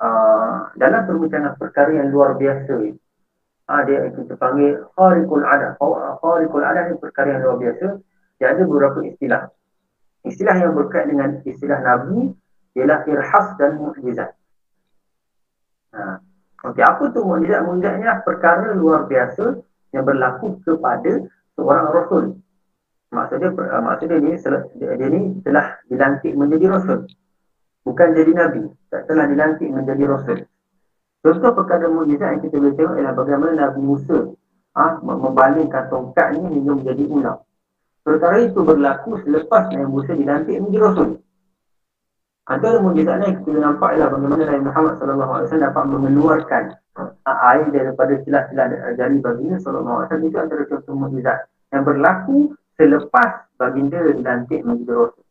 Uh, 0.03 0.67
dalam 0.79 1.07
perbincangan 1.07 1.55
perkara 1.59 1.91
yang 1.95 2.11
luar 2.11 2.35
biasa 2.35 2.75
ini, 2.83 2.99
uh, 3.71 3.83
dia 3.87 4.11
kita 4.11 4.35
panggil 4.39 4.83
Kharikul 4.95 5.47
Adah. 5.47 5.79
Kharikul 6.23 6.65
Adah 6.65 6.91
ini 6.91 6.97
perkara 6.99 7.39
yang 7.39 7.43
luar 7.47 7.57
biasa. 7.59 7.87
Dia 8.39 8.55
ada 8.55 8.63
beberapa 8.67 8.99
istilah. 9.07 9.51
Istilah 10.23 10.57
yang 10.59 10.75
berkait 10.75 11.11
dengan 11.11 11.43
istilah 11.43 11.79
Nabi 11.83 12.35
ialah 12.79 13.07
irhas 13.11 13.47
dan 13.59 13.79
mukjizat. 13.79 14.31
Uh, 15.93 16.19
Okey, 16.63 16.83
apa 16.83 17.03
tu 17.11 17.21
mukjizat? 17.27 17.63
Mukjizatnya 17.67 18.23
perkara 18.23 18.75
luar 18.75 19.07
biasa 19.11 19.59
yang 19.93 20.05
berlaku 20.07 20.63
kepada 20.63 21.27
seorang 21.59 21.87
rasul. 21.91 22.25
Maksudnya 23.13 23.53
maksudnya 23.85 24.17
ni 24.25 24.33
dia, 24.81 24.91
dia 24.97 25.09
ni 25.13 25.21
telah 25.45 25.77
dilantik 25.85 26.33
menjadi 26.33 26.73
rasul. 26.73 27.05
Bukan 27.83 28.15
jadi 28.15 28.31
nabi, 28.31 28.71
tak 28.89 29.11
telah 29.11 29.27
dilantik 29.27 29.69
menjadi 29.71 30.05
rasul. 30.07 30.39
Contoh 31.23 31.55
perkara 31.55 31.87
mukjizat 31.87 32.29
yang 32.35 32.43
kita 32.43 32.57
boleh 32.59 32.75
tengok 32.75 32.95
ialah 32.99 33.15
bagaimana 33.15 33.53
Nabi 33.55 33.81
Musa 33.83 34.19
ha, 34.75 34.99
membalingkan 35.03 35.87
tongkat 35.87 36.35
ni 36.35 36.59
hingga 36.59 36.83
menjadi 36.83 37.05
ulang. 37.07 37.39
Perkara 38.03 38.43
itu 38.43 38.59
berlaku 38.59 39.23
selepas 39.23 39.71
Nabi 39.71 39.87
Musa 39.87 40.19
dilantik 40.19 40.59
menjadi 40.59 40.83
rasul. 40.83 41.09
Antara 42.51 42.83
mukjizat 42.83 43.23
yang 43.23 43.39
kita 43.39 43.55
nampak 43.55 43.91
ialah 43.95 44.09
bagaimana 44.11 44.43
Nabi 44.51 44.63
Muhammad 44.67 44.93
SAW 44.99 45.63
dapat 45.63 45.85
mengeluarkan 45.87 46.65
air 47.23 47.67
daripada 47.71 48.13
celah-celah 48.27 48.67
jari 48.99 49.17
baginda 49.23 49.63
wasallam 49.63 50.27
itu 50.27 50.37
antara 50.43 50.63
contoh 50.67 50.95
mukjizat 50.99 51.39
yang 51.71 51.87
berlaku 51.87 52.51
selepas 52.75 53.47
baginda 53.55 54.03
dilantik 54.11 54.67
menjadi 54.67 55.07
rasul. 55.07 55.22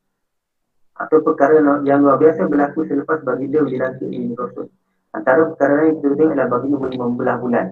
Atau 0.98 1.24
perkara 1.24 1.60
yang 1.83 2.03
luar 2.03 2.17
biasa 2.19 2.45
berlaku 2.45 2.86
selepas 2.88 3.24
baginda 3.24 3.63
dilantik 3.65 4.07
menjadi 4.07 4.36
rasul. 4.38 4.67
Antara 5.12 5.41
perkara 5.51 5.74
lain 5.83 6.00
kita 6.00 6.15
tengok 6.15 6.33
adalah 6.36 6.50
baginda 6.51 6.75
boleh 6.79 6.98
membelah 7.00 7.38
bulan. 7.39 7.65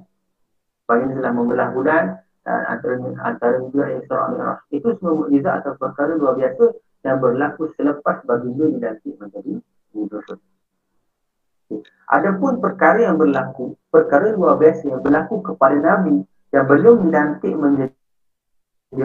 Baginda 0.90 1.14
telah 1.20 1.34
membelah 1.36 1.68
bulan 1.72 2.04
dan 2.44 2.60
antara 2.68 2.94
antara 3.22 3.56
juga 3.62 3.84
yang 3.92 4.04
Al-Mi'raj. 4.08 4.60
Itu 4.74 4.88
semua 4.98 5.14
mukjizat 5.24 5.54
atau 5.64 5.74
perkara 5.78 6.12
luar 6.18 6.34
biasa 6.36 6.66
yang 7.06 7.18
berlaku 7.22 7.64
selepas 7.78 8.18
baginda 8.26 8.66
dilantik 8.68 9.14
menjadi 9.20 9.54
rasul. 9.94 10.38
Adapun 12.10 12.58
perkara 12.58 13.06
yang 13.06 13.22
berlaku, 13.22 13.78
perkara 13.94 14.34
luar 14.34 14.58
biasa 14.58 14.90
yang 14.90 15.02
berlaku 15.06 15.46
kepada 15.46 15.78
Nabi 15.78 16.26
yang 16.50 16.66
belum 16.66 17.06
dilantik 17.06 17.54
menjadi 17.54 17.94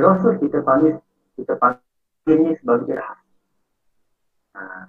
Rasul, 0.01 0.41
kita 0.41 0.65
panggil 0.65 0.97
kita 1.37 1.61
panggilnya 1.61 2.57
sebagai 2.57 2.97
irhas. 2.97 3.21
Ha, 4.55 4.87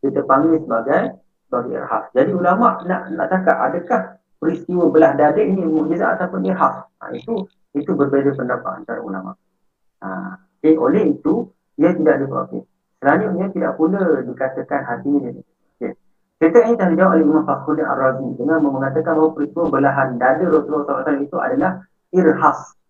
kita 0.00 0.22
panggil 0.24 0.62
sebagai 0.62 1.18
sebagai 1.46 1.82
irhas. 1.82 2.04
Jadi 2.14 2.30
ulama 2.30 2.80
nak 2.86 3.10
nak 3.14 3.26
cakap 3.30 3.56
adakah 3.58 4.00
peristiwa 4.38 4.88
belah 4.88 5.12
dada 5.18 5.42
ini 5.42 5.66
mukjizat 5.66 6.18
ataupun 6.18 6.46
irhas? 6.46 6.86
Ha, 7.02 7.10
itu 7.14 7.46
itu 7.74 7.90
berbeza 7.94 8.34
pendapat 8.34 8.82
antara 8.82 9.00
ulama. 9.02 9.34
Ha, 10.02 10.38
okay, 10.58 10.78
oleh 10.78 11.14
itu 11.14 11.50
ia 11.76 11.90
tidak 11.94 12.22
dipakai. 12.22 12.62
Selanjutnya 13.00 13.46
tidak 13.50 13.72
pula 13.80 14.20
dikatakan 14.22 14.80
hati 14.84 15.08
ini 15.08 15.40
Cerita 16.40 16.56
ini 16.64 16.72
telah 16.72 16.88
dijawab 16.96 17.12
oleh 17.20 17.24
Imam 17.28 17.44
Fakhruddin 17.44 17.84
Ar-Razi 17.84 18.28
dengan 18.40 18.64
mengatakan 18.64 19.12
bahawa 19.12 19.36
peristiwa 19.36 19.64
belahan 19.68 20.16
dada 20.16 20.40
Rasulullah 20.48 21.04
SAW 21.04 21.20
itu 21.20 21.36
adalah 21.36 21.84
irhas. 22.16 22.80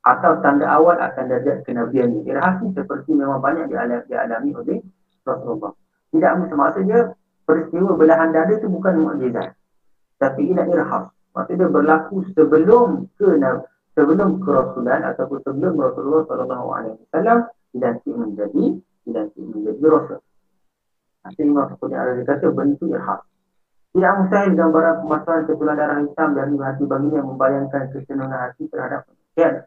atau 0.00 0.40
tanda 0.40 0.64
awal 0.64 0.96
akan 0.96 1.28
derajat 1.28 1.60
kenabian 1.68 2.08
ini. 2.08 2.32
Rahasi 2.32 2.72
seperti 2.72 3.12
memang 3.12 3.44
banyak 3.44 3.68
dialami 4.08 4.50
oleh 4.56 4.80
Rasulullah. 5.24 5.72
Tidak 6.10 6.32
maksudnya 6.54 7.14
peristiwa 7.46 7.94
belahan 7.98 8.30
dada 8.30 8.52
itu 8.54 8.66
bukan 8.70 8.94
mukjizat. 9.02 9.54
Tapi 10.18 10.40
ini 10.54 10.62
irhas. 10.70 11.10
Maksudnya 11.34 11.66
berlaku 11.70 12.26
sebelum 12.34 13.06
ke 13.14 13.38
sebelum 13.94 14.42
kerasulan 14.42 15.02
ataupun 15.14 15.38
sebelum 15.42 15.74
Rasulullah 15.78 16.22
sallallahu 16.26 16.68
alaihi 16.74 16.94
wasallam 17.06 17.38
dilantik 17.74 18.14
menjadi 18.14 18.64
dilantik 19.06 19.44
menjadi 19.44 19.84
rasul. 19.86 20.20
Nanti 21.20 21.40
Imam 21.44 21.68
Fakulti 21.68 21.96
Arabi 21.98 22.22
kata 22.26 22.46
bentuk 22.50 22.88
irhas. 22.90 23.22
Tidak 23.90 24.12
mustahil 24.22 24.54
gambaran 24.54 24.94
pemasaran 25.02 25.42
ketulan 25.50 25.74
darah 25.74 25.98
hitam 25.98 26.28
dari 26.38 26.54
hati 26.62 26.82
baginya 26.86 27.20
membayangkan 27.26 27.82
kesenangan 27.90 28.40
hati 28.50 28.70
terhadap 28.70 29.02
manusia. 29.10 29.66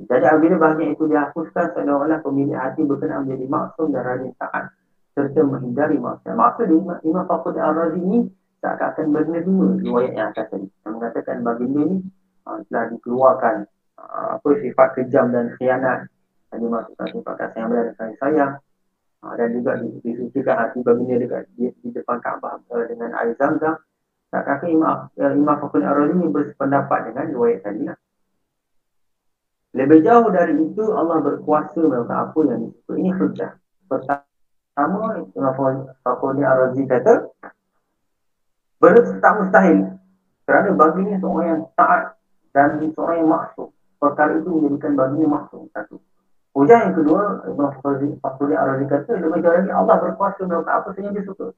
Jadi 0.00 0.24
apabila 0.24 0.56
bahagian 0.56 0.96
itu 0.96 1.04
dihapuskan 1.04 1.76
seolah-olah 1.76 2.24
pemilik 2.24 2.56
hati 2.56 2.88
berkenaan 2.88 3.28
menjadi 3.28 3.46
maksum 3.52 3.92
dan 3.92 4.02
rajin 4.08 4.32
taat 4.40 4.72
serta 5.20 5.44
menghindari 5.44 6.00
maksiat. 6.00 6.32
Maksud 6.32 6.72
Imam, 6.72 6.96
Imam 7.04 7.24
Fakulti 7.28 7.60
Arabi 7.60 8.00
ini 8.00 8.18
tak 8.64 8.80
akan 8.80 9.12
menerima 9.12 9.66
riwayat 9.84 10.12
yang 10.16 10.28
atas 10.32 10.48
tadi. 10.48 10.68
Yang 10.84 10.92
mengatakan 10.96 11.36
baginda 11.44 11.80
ini 11.84 11.98
uh, 12.48 12.58
telah 12.68 12.84
dikeluarkan 12.96 13.54
uh, 14.00 14.26
apa 14.40 14.48
sifat 14.64 14.88
kejam 14.96 15.28
dan 15.28 15.52
khianat. 15.60 16.08
Tadi 16.48 16.64
masukkan 16.64 17.08
sifat 17.12 17.34
kasih 17.36 17.58
yang 17.60 17.68
dan 17.68 17.92
kasih 18.00 18.18
sayang. 18.20 18.52
Uh, 19.20 19.34
dan 19.36 19.48
juga 19.52 19.76
disucikan 20.00 20.56
hati 20.56 20.80
baginda 20.80 21.20
dekat 21.20 21.44
di, 21.52 21.68
di 21.84 21.88
depan 21.92 22.16
Kaabah 22.24 22.64
uh, 22.72 22.84
dengan 22.88 23.12
air 23.20 23.36
zam-zam. 23.36 23.76
Tak 24.32 24.42
kata 24.48 24.64
Imam, 24.72 25.12
uh, 25.12 25.32
Imam 25.36 25.56
Fakulti 25.60 25.84
Arabi 25.84 26.16
ini 26.16 26.28
berpendapat 26.32 27.12
dengan 27.12 27.24
riwayat 27.36 27.60
tadi 27.60 27.82
lah. 27.84 27.98
Lebih 29.70 30.02
jauh 30.02 30.28
dari 30.34 30.54
itu 30.58 30.82
Allah 30.98 31.22
berkuasa 31.22 31.78
melakukan 31.78 32.18
apa 32.18 32.38
yang 32.42 32.60
disebut 32.66 32.96
ini 32.98 33.10
hujah. 33.14 33.54
Pertama, 33.86 34.29
Imam 34.88 35.90
Fakulti 36.00 36.42
Ar-Razi 36.46 36.82
kata, 36.86 37.14
benda 38.80 39.00
tak 39.20 39.32
mustahil. 39.42 39.78
Kerana 40.48 40.72
baginya 40.74 41.16
seorang 41.20 41.46
yang 41.46 41.62
taat 41.76 42.16
dan 42.50 42.80
seorang 42.80 43.22
yang 43.22 43.30
maksud. 43.30 43.68
Perkara 44.00 44.32
itu 44.40 44.48
menjadikan 44.48 44.92
baginya 44.96 45.26
maksud. 45.36 45.68
Satu. 45.76 46.00
Hujah 46.50 46.88
yang 46.88 46.94
kedua, 46.98 47.46
Imam 47.46 47.70
Fakulti 48.18 48.54
Ar-Razi 48.56 48.86
kata, 48.90 49.10
lebih 49.20 49.44
jauh 49.44 49.54
lagi 49.54 49.70
Allah 49.70 49.96
berkuasa 50.00 50.42
melakukan 50.42 50.74
apa 50.74 50.88
saja 50.96 51.06
yang 51.06 51.14
dia 51.14 51.24
suka. 51.28 51.54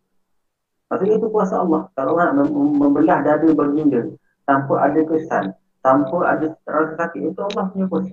Maksudnya 0.92 1.16
itu 1.16 1.28
kuasa 1.32 1.54
Allah. 1.56 1.88
Kalau 1.96 2.20
orang 2.20 2.36
membelah 2.52 3.24
dada 3.24 3.48
baginda 3.56 4.12
tanpa 4.44 4.84
ada 4.84 5.00
kesan, 5.00 5.56
tanpa 5.80 6.18
ada 6.28 6.52
rasa 6.68 6.92
sakit 7.00 7.32
itu 7.32 7.40
Allah 7.40 7.64
punya 7.72 7.88
kuasa. 7.88 8.12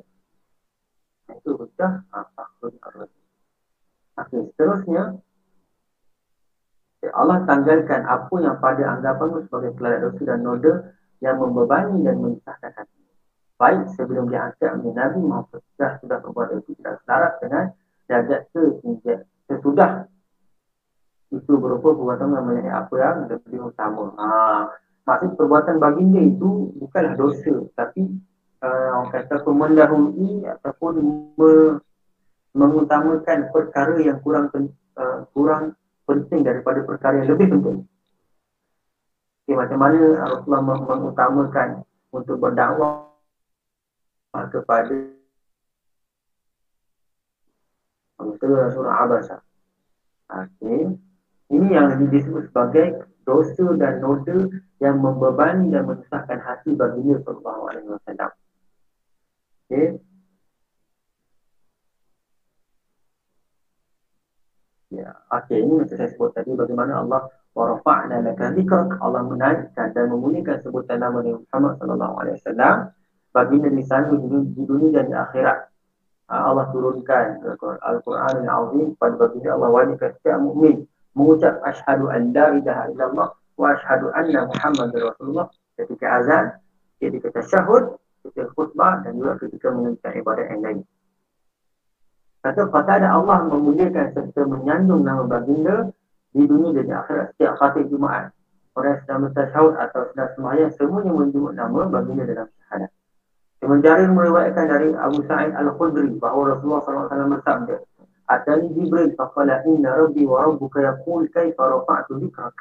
Itu 1.36 1.60
sudah 1.60 2.08
taklid 2.08 2.80
ar-rajim. 2.80 3.19
Okey, 4.20 4.52
seterusnya 4.52 5.20
Allah 7.16 7.48
tanggalkan 7.48 8.04
apa 8.04 8.36
yang 8.44 8.60
pada 8.60 8.84
anggapan 9.00 9.40
sebagai 9.48 9.72
kelarat 9.80 10.00
dosa 10.04 10.22
dan 10.28 10.40
noda 10.44 10.74
yang 11.24 11.40
membebani 11.40 12.04
dan 12.04 12.20
menyusahkan 12.20 12.76
hati. 12.76 13.00
Baik 13.56 13.88
sebelum 13.96 14.28
dia 14.28 14.52
angkat 14.52 14.80
menjadi 14.80 14.92
Nabi 14.96 15.20
maupun 15.24 15.60
sudah 15.76 15.92
sudah 16.04 16.18
berbuat 16.24 16.60
itu 16.60 16.76
tidak 16.80 17.00
selaras 17.04 17.34
dengan 17.40 17.66
derajat 18.08 18.42
sesudah. 18.52 19.20
sesudah 19.48 19.92
itu 21.30 21.54
berupa 21.62 21.94
perbuatan 21.94 22.36
yang 22.36 22.46
menjadi 22.46 22.72
apa 22.74 22.94
yang 22.98 23.18
lebih 23.30 23.60
utama. 23.70 24.12
Ha, 24.18 24.28
maksud 25.06 25.32
perbuatan 25.38 25.78
baginda 25.78 26.22
itu 26.22 26.74
bukanlah 26.78 27.14
dosa 27.16 27.54
tapi 27.78 28.10
uh, 28.66 29.04
orang 29.04 29.10
kata 29.14 29.46
mendahului 29.46 30.46
ataupun 30.46 30.94
me, 31.38 31.52
mengutamakan 32.54 33.54
perkara 33.54 33.98
yang 34.02 34.18
kurang 34.26 34.50
uh, 34.98 35.26
kurang 35.34 35.78
penting 36.10 36.42
daripada 36.42 36.82
perkara 36.82 37.22
yang 37.22 37.30
lebih 37.38 37.48
penting. 37.54 37.78
Okay, 39.46 39.56
macam 39.58 39.80
mana 39.82 40.02
Rasulullah 40.30 40.64
mengutamakan 40.86 41.70
untuk 42.14 42.38
berdakwah 42.38 43.10
kepada 44.34 44.94
Rasulullah 48.20 48.70
surah 48.74 48.96
Abasa. 49.06 49.38
Okay. 50.30 50.94
Ini 51.50 51.68
yang 51.74 51.98
disebut 52.14 52.54
sebagai 52.54 53.10
dosa 53.26 53.74
dan 53.78 54.06
noda 54.06 54.54
yang 54.78 55.02
membebani 55.02 55.74
dan 55.74 55.90
menyusahkan 55.90 56.38
hati 56.46 56.78
bagi 56.78 57.10
dia 57.10 57.18
sallallahu 57.26 57.62
alaihi 57.74 57.90
wasallam. 57.90 58.32
Okey. 59.66 59.98
Ya, 64.90 65.14
okey 65.30 65.62
ini 65.62 65.86
macam 65.86 65.96
saya 66.02 66.10
sebut 66.10 66.34
tadi 66.34 66.50
bagaimana 66.58 67.06
Allah 67.06 67.30
wa 67.54 67.64
rafa'na 67.78 68.26
laka 68.26 68.58
dzikrak 68.58 68.98
Allah 68.98 69.22
menaikkan 69.22 69.94
dan 69.94 70.10
memuliakan 70.10 70.58
sebutan 70.66 71.06
nama 71.06 71.22
Nabi 71.22 71.46
Muhammad 71.46 71.74
sallallahu 71.78 72.14
alaihi 72.18 72.36
wasallam. 72.42 72.76
Bagi 73.30 73.58
di 73.62 73.84
sana 73.86 74.10
di 74.10 74.26
dunia 74.66 74.90
dan 74.90 75.14
di 75.14 75.16
akhirat. 75.16 75.70
Ha, 76.30 76.34
Allah 76.50 76.66
turunkan 76.74 77.46
Al-Quran 77.86 78.34
yang 78.42 78.54
azim 78.66 78.88
pada 78.98 79.14
baginda. 79.22 79.54
Allah 79.54 79.70
wajibkan 79.70 80.10
setiap 80.18 80.42
mukmin. 80.42 80.90
Mengucap 81.14 81.62
asyhadu 81.62 82.10
an 82.10 82.34
la 82.34 82.46
ilaha 82.58 82.84
illallah 82.90 83.28
wa 83.62 83.68
asyhadu 83.78 84.10
anna 84.18 84.50
muhammadar 84.50 85.14
rasulullah. 85.14 85.54
Ketika 85.78 86.06
azan 86.18 86.46
ketika 86.98 87.30
tasyahud 87.30 87.98
ketika 88.26 88.52
khutbah 88.58 89.06
dan 89.06 89.16
juga 89.16 89.40
ketika 89.40 89.72
menunjukkan 89.72 90.12
ibadat 90.20 90.46
yang 90.52 90.62
lain 90.66 90.80
Kata 92.40 92.72
Qatada 92.72 93.08
Allah 93.12 93.44
memuliakan 93.52 94.16
serta 94.16 94.42
menyandung 94.48 95.04
nama 95.04 95.28
baginda 95.28 95.92
di 96.32 96.48
dunia 96.48 96.72
dan 96.72 96.86
di 96.88 96.94
akhirat 96.96 97.26
setiap 97.36 97.54
khatib 97.60 97.92
Jumaat. 97.92 98.32
Orang 98.78 98.96
yang 98.96 99.02
sedang 99.04 99.20
bersahut 99.28 99.74
atau 99.76 100.02
sedang 100.14 100.30
semayang 100.40 100.72
semuanya 100.80 101.12
menjemput 101.12 101.54
nama 101.58 101.80
baginda 101.92 102.24
dalam 102.24 102.48
syahadat. 102.48 102.92
Sementara 103.60 104.08
meriwayatkan 104.08 104.66
dari 104.72 104.90
Abu 104.96 105.20
Sa'id 105.28 105.52
Al-Khudri 105.52 106.16
bahawa 106.16 106.56
Rasulullah 106.56 106.80
SAW 106.80 107.28
bersabda 107.28 107.76
Atani 108.30 108.72
Jibril 108.72 109.12
faqala 109.20 109.66
inna 109.68 110.00
rabbi 110.00 110.24
wa 110.24 110.48
rabbuka 110.48 110.80
yaqul 110.80 111.28
kaifa 111.34 111.60
rafa'tu 111.60 112.24
dhikrak 112.24 112.56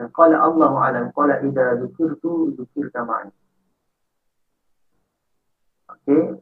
dan 0.00 0.08
qala 0.10 0.40
Allah 0.40 0.72
alam 0.82 1.06
qala 1.12 1.38
idza 1.44 1.78
dhukirtu 1.78 2.56
dhukirta 2.56 3.04
ma'i 3.04 3.30
Okay, 5.86 6.38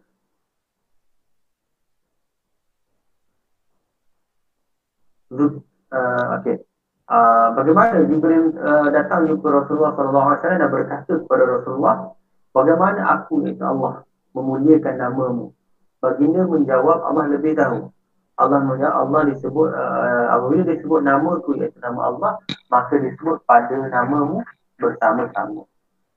Uh, 5.34 6.38
okay. 6.40 6.56
Uh, 7.04 7.52
bagaimana 7.52 8.00
Jibril 8.08 8.56
uh, 8.56 8.88
datang 8.88 9.28
jumpa 9.28 9.44
Rasulullah 9.44 9.92
SAW 9.92 10.40
dan 10.40 10.68
berkata 10.72 11.12
kepada 11.20 11.44
Rasulullah, 11.44 12.16
bagaimana 12.56 13.00
aku 13.20 13.44
itu 13.44 13.60
Allah 13.60 14.02
memuliakan 14.32 14.94
namamu? 14.96 15.52
Baginda 16.00 16.48
menjawab, 16.48 17.04
Allah 17.04 17.24
lebih 17.28 17.56
tahu. 17.56 17.92
Allah 18.34 18.66
mulia 18.66 18.90
Allah 18.90 19.30
disebut 19.30 19.70
uh, 19.70 20.26
apabila 20.34 20.66
disebut 20.66 21.06
nama 21.06 21.38
tu 21.46 21.54
iaitu 21.54 21.78
nama 21.78 22.10
Allah 22.10 22.32
maka 22.66 22.98
disebut 22.98 23.46
pada 23.46 23.78
namamu 23.78 24.42
bersama-sama. 24.74 25.62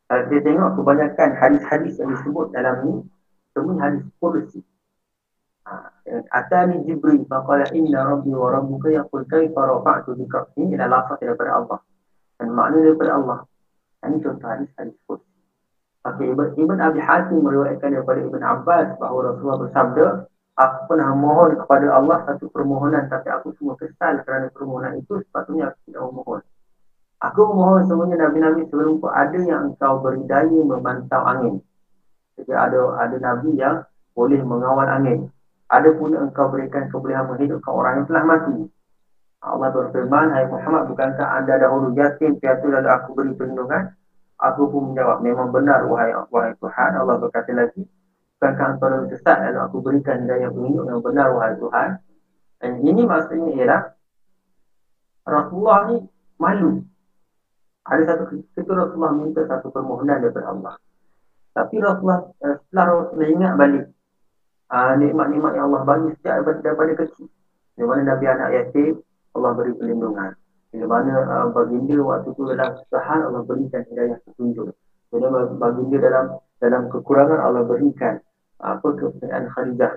Kalau 0.09 0.23
kita 0.31 0.49
tengok 0.49 0.71
kebanyakan 0.81 1.29
hadis-hadis 1.37 1.93
yang 2.01 2.17
disebut 2.17 2.49
dalam 2.57 2.75
ni 2.89 2.95
semua 3.53 3.75
hadis 3.85 4.05
kursi. 4.17 4.59
Ha, 5.67 5.91
Atani 6.31 6.87
Jibril 6.87 7.27
faqala 7.27 7.67
inna 7.75 8.07
rabbi 8.07 8.31
wa 8.31 8.55
rabbuka 8.55 8.87
yaqul 8.87 9.27
kaifa 9.27 9.67
rafa'tu 9.67 10.15
bika 10.15 10.47
ini 10.55 10.79
adalah 10.79 11.03
lafaz 11.03 11.19
daripada 11.19 11.51
Allah 11.59 11.79
dan 12.39 12.47
makna 12.55 12.77
daripada 12.87 13.11
Allah. 13.19 13.39
Ini 14.07 14.23
contoh 14.23 14.47
hadis-hadis 14.47 14.95
kursi. 15.03 15.27
Okay, 16.07 16.31
Ibn, 16.31 16.55
Ibn 16.55 16.77
Abi 16.79 17.03
Hatim 17.03 17.43
meriwayatkan 17.43 17.91
daripada 17.91 18.19
Ibn 18.23 18.39
Abbas 18.39 18.87
bahawa 18.95 19.35
Rasulullah 19.35 19.59
bersabda 19.67 20.05
aku 20.55 20.77
pernah 20.87 21.11
mohon 21.11 21.59
kepada 21.59 21.87
Allah 21.91 22.23
satu 22.23 22.47
permohonan 22.47 23.11
tapi 23.11 23.27
aku 23.27 23.51
semua 23.59 23.75
kesal 23.75 24.23
kerana 24.23 24.47
permohonan 24.55 25.03
itu 25.03 25.19
sepatutnya 25.27 25.75
aku 25.75 25.77
tidak 25.91 26.01
memohon. 26.07 26.41
Aku 27.27 27.39
memohon 27.51 27.83
semuanya 27.91 28.29
Nabi-Nabi 28.29 28.71
sebelum 28.71 29.03
kau 29.03 29.11
ada 29.11 29.35
yang 29.35 29.75
engkau 29.75 29.99
beri 29.99 30.23
daya 30.23 30.59
memantau 30.63 31.21
angin. 31.27 31.55
Jadi 32.39 32.53
ada 32.55 32.79
ada 33.03 33.17
Nabi 33.19 33.59
yang 33.59 33.83
boleh 34.15 34.39
mengawal 34.47 34.87
angin. 34.87 35.27
Ada 35.67 35.89
pun 35.99 36.15
engkau 36.15 36.47
berikan 36.47 36.87
kebolehan 36.87 37.27
menghidupkan 37.27 37.73
orang 37.73 37.93
yang 38.01 38.05
telah 38.07 38.23
mati. 38.23 38.71
Allah 39.43 39.69
berfirman, 39.69 40.31
Hai 40.31 40.47
Muhammad, 40.47 40.89
bukankah 40.91 41.27
anda 41.37 41.59
dahulu 41.59 41.91
yatim, 41.93 42.39
piatu 42.39 42.71
lalu 42.71 42.87
aku 42.87 43.09
beri 43.13 43.31
perlindungan? 43.35 43.91
Aku 44.37 44.69
pun 44.69 44.93
menjawab, 44.93 45.25
memang 45.25 45.51
benar, 45.51 45.83
wahai, 45.89 46.13
wahai 46.31 46.53
Tuhan. 46.61 46.91
Allah 46.93 47.15
berkata 47.19 47.51
lagi, 47.51 47.83
bukankah 48.37 48.77
engkau 48.77 48.87
lalu 48.93 49.05
sesat 49.17 49.37
lalu 49.49 49.59
aku 49.65 49.77
berikan 49.81 50.29
petunjuk 50.29 50.85
yang 50.85 51.01
benar 51.01 51.33
wahai 51.33 51.57
Tuhan 51.57 51.89
dan 52.61 52.71
ini 52.85 53.01
maksudnya 53.01 53.49
ialah 53.57 53.81
Rasulullah 55.25 55.79
ni 55.89 55.97
malu 56.37 56.85
ada 57.81 58.01
satu 58.05 58.23
ketika 58.29 58.77
Rasulullah 58.77 59.17
minta 59.17 59.41
satu 59.49 59.73
permohonan 59.73 60.21
daripada 60.21 60.53
Allah 60.53 60.73
tapi 61.57 61.81
Rasulullah 61.81 62.29
eh, 62.45 62.61
setelah 62.61 62.85
Rasulullah 62.93 63.29
ingat 63.33 63.51
balik 63.57 63.85
uh, 64.71 64.93
nikmat-nikmat 64.99 65.51
yang 65.55 65.71
Allah 65.71 65.83
bagi 65.87 66.09
sejak 66.19 66.43
daripada, 66.43 66.59
daripada 66.63 66.91
kecil. 67.03 67.27
Di 67.77 67.83
mana 67.85 68.01
Nabi 68.15 68.25
anak 68.25 68.49
yatim, 68.53 68.93
Allah 69.37 69.51
beri 69.53 69.71
perlindungan. 69.77 70.31
Bila 70.73 70.85
mana 70.89 71.13
uh, 71.23 71.47
baginda 71.53 71.95
waktu 72.03 72.29
itu 72.33 72.41
dalam 72.51 72.69
kesusahan, 72.75 73.19
Allah 73.23 73.41
berikan 73.45 73.81
hidayah 73.87 74.17
petunjuk. 74.25 74.73
Bila 75.13 75.27
baginda 75.55 75.97
dalam 76.01 76.25
dalam 76.57 76.83
kekurangan, 76.91 77.39
Allah 77.39 77.63
berikan 77.63 78.19
apa 78.57 78.87
kepercayaan 78.97 79.45
Khadijah. 79.53 79.93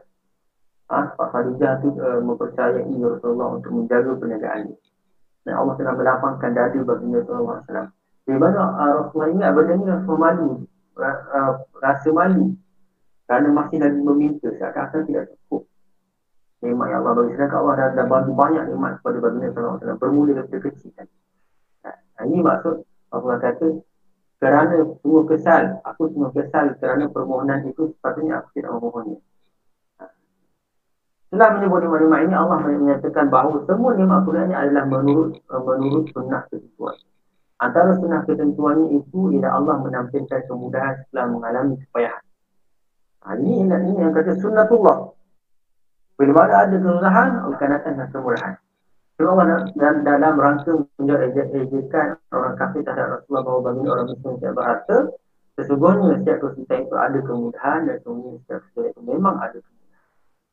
Ah, 0.91 1.07
Pak 1.15 1.29
Khadijah 1.33 1.81
itu 1.81 1.89
uh, 1.99 2.21
mempercayai 2.21 2.85
Rasulullah 2.85 3.49
untuk 3.57 3.73
menjaga 3.75 4.11
perniagaan 4.19 4.69
ini. 4.69 4.77
Dan 5.41 5.55
Allah 5.57 5.75
telah 5.81 5.95
melapangkan 5.97 6.51
dada 6.53 6.79
baginda 6.85 7.25
Rasulullah 7.25 7.65
SAW. 7.65 7.89
Di 8.29 8.37
mana 8.37 8.61
uh, 8.77 8.93
Rasulullah 9.03 9.31
ingat 9.33 9.51
ini 9.57 9.85
Rasulullah 9.89 10.21
malu. 10.21 10.51
Rasa 11.81 12.11
malu 12.13 12.60
kerana 13.31 13.47
masih 13.55 13.79
lagi 13.79 13.95
meminta 14.03 14.51
seakan-akan 14.51 15.07
tidak 15.07 15.31
cukup. 15.31 15.63
Nikmat 16.67 16.87
yang 16.91 17.07
Allah 17.07 17.13
bagi 17.15 17.33
sedangkan 17.39 17.59
Allah 17.63 17.75
dah, 17.79 17.89
dah 17.95 18.07
bagi 18.11 18.33
banyak 18.35 18.65
nikmat 18.67 18.93
kepada 18.99 19.19
baginda 19.23 19.49
wasallam 19.55 19.99
bermula 20.03 20.33
dari 20.35 20.59
kecil 20.67 20.91
kan. 20.99 21.07
Nah, 21.87 22.23
ini 22.27 22.43
maksud 22.43 22.83
Allah 23.15 23.37
kata 23.39 23.67
kerana 24.43 24.83
semua 24.99 25.23
kesal, 25.31 25.79
aku 25.87 26.11
semua 26.11 26.35
kesal 26.35 26.75
kerana 26.83 27.07
permohonan 27.07 27.71
itu 27.71 27.95
sepatutnya 27.95 28.43
aku 28.43 28.51
tidak 28.59 28.75
memohonnya. 28.75 29.23
Setelah 31.31 31.49
menyebut 31.55 31.87
nikmat-nikmat 31.87 32.21
ini 32.27 32.35
Allah 32.35 32.59
menyatakan 32.67 33.31
bahawa 33.31 33.63
semua 33.63 33.95
nikmat 33.95 34.27
Quran 34.27 34.51
adalah 34.51 34.85
menurut 34.91 35.39
menurut 35.47 36.11
sunnah 36.11 36.43
ketentuan. 36.51 36.99
Antara 37.63 37.95
sunnah 37.95 38.27
ketentuannya 38.27 38.99
itu 38.99 39.39
ialah 39.39 39.55
Allah 39.55 39.79
menampilkan 39.79 40.51
kemudahan 40.51 40.99
setelah 41.07 41.31
mengalami 41.31 41.79
kepayahan. 41.87 42.27
Ha, 43.21 43.37
ini, 43.37 43.69
ini 43.69 44.01
yang 44.01 44.17
kata 44.17 44.41
sunnatullah. 44.41 45.13
Bila 46.17 46.33
mana 46.37 46.69
ada 46.69 46.77
kesusahan, 46.77 47.31
Allah 47.45 47.57
akan 47.57 47.69
datang 47.73 47.93
dengan 47.97 48.09
kemudahan. 48.13 48.55
Cuma 49.21 49.45
dalam, 49.45 49.97
dalam 50.01 50.35
rangka 50.41 50.73
menjauh 50.97 51.21
ejekan 51.29 52.17
orang 52.33 52.57
kafir 52.57 52.81
terhadap 52.81 53.21
Rasulullah 53.21 53.45
bahawa 53.45 53.61
bagi 53.69 53.85
orang 53.85 54.07
Muslim 54.09 54.33
tidak 54.41 54.55
berharta, 54.57 54.97
sesungguhnya 55.61 56.25
setiap 56.25 56.39
kesusahan 56.41 56.83
itu 56.89 56.97
ada 56.97 57.19
kemudahan 57.21 57.81
dan 57.85 57.97
kemudian 58.01 58.37
setiap 58.45 58.61
kesusahan 58.65 58.93
itu 58.97 59.01
memang 59.05 59.37
ada 59.37 59.59
kemudahan. 59.61 60.09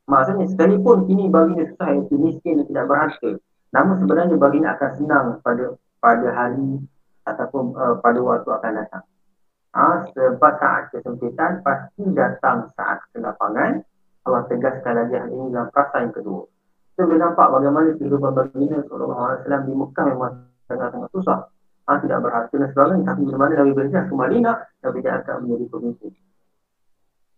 Maksudnya 0.08 0.46
sekalipun 0.52 0.98
kini 1.08 1.26
bagi 1.32 1.54
susah 1.64 1.90
itu 1.96 2.14
miskin 2.20 2.60
dan 2.60 2.66
tidak 2.68 2.86
berharta, 2.92 3.32
namun 3.72 3.96
sebenarnya 4.04 4.36
bagi 4.36 4.60
akan 4.64 4.92
senang 5.00 5.26
pada 5.40 5.66
pada 6.04 6.28
hari 6.36 6.84
ataupun 7.24 7.64
uh, 7.76 7.96
pada 8.04 8.20
waktu 8.20 8.50
akan 8.52 8.72
datang 8.84 9.04
ha, 9.76 10.08
sebab 10.12 10.54
saat 10.60 10.84
kesempitan 10.94 11.60
pasti 11.66 12.04
datang 12.16 12.70
saat 12.78 13.04
kelapangan. 13.12 13.84
Allah 14.28 14.44
tegaskan 14.52 14.94
lagi 14.96 15.16
hal 15.16 15.30
ini 15.32 15.56
dalam 15.56 15.72
perasaan 15.72 16.12
yang 16.12 16.16
kedua. 16.16 16.44
Kita 16.94 17.02
boleh 17.08 17.20
nampak 17.24 17.48
bagaimana 17.48 17.88
kehidupan 17.96 18.32
baginda 18.36 18.84
SAW 18.84 19.64
di 19.64 19.74
Mekah 19.74 20.06
memang 20.12 20.34
sangat-sangat 20.68 21.10
susah. 21.16 21.40
Ha, 21.88 22.04
tidak 22.04 22.20
berharga 22.20 22.52
dan 22.52 22.70
sebagainya. 22.76 23.04
Tapi 23.08 23.22
bila 23.24 23.38
mana 23.40 23.54
Nabi 23.64 23.72
berjaya 23.72 24.04
ke 24.04 24.14
Madinah. 24.18 24.56
Nabi 24.84 24.98
tidak 25.00 25.16
akan 25.24 25.36
menjadi 25.48 25.66
pemimpin. 25.72 26.12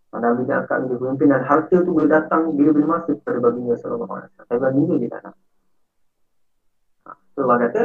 Nabi 0.10 0.42
tidak 0.42 0.60
akan 0.66 0.78
menjadi 0.82 1.00
pemimpin 1.06 1.28
dan 1.30 1.42
harta 1.46 1.76
itu 1.78 1.92
boleh 1.94 2.10
datang 2.10 2.42
bila-bila 2.58 2.86
masa 2.98 3.12
kepada 3.14 3.38
baginda 3.38 3.76
SAW 3.78 4.10
tapi 4.42 4.58
baginda 4.58 4.94
dia 4.98 5.10
datang 5.14 5.36
ha, 7.06 7.10
Allah 7.14 7.58
kata 7.62 7.82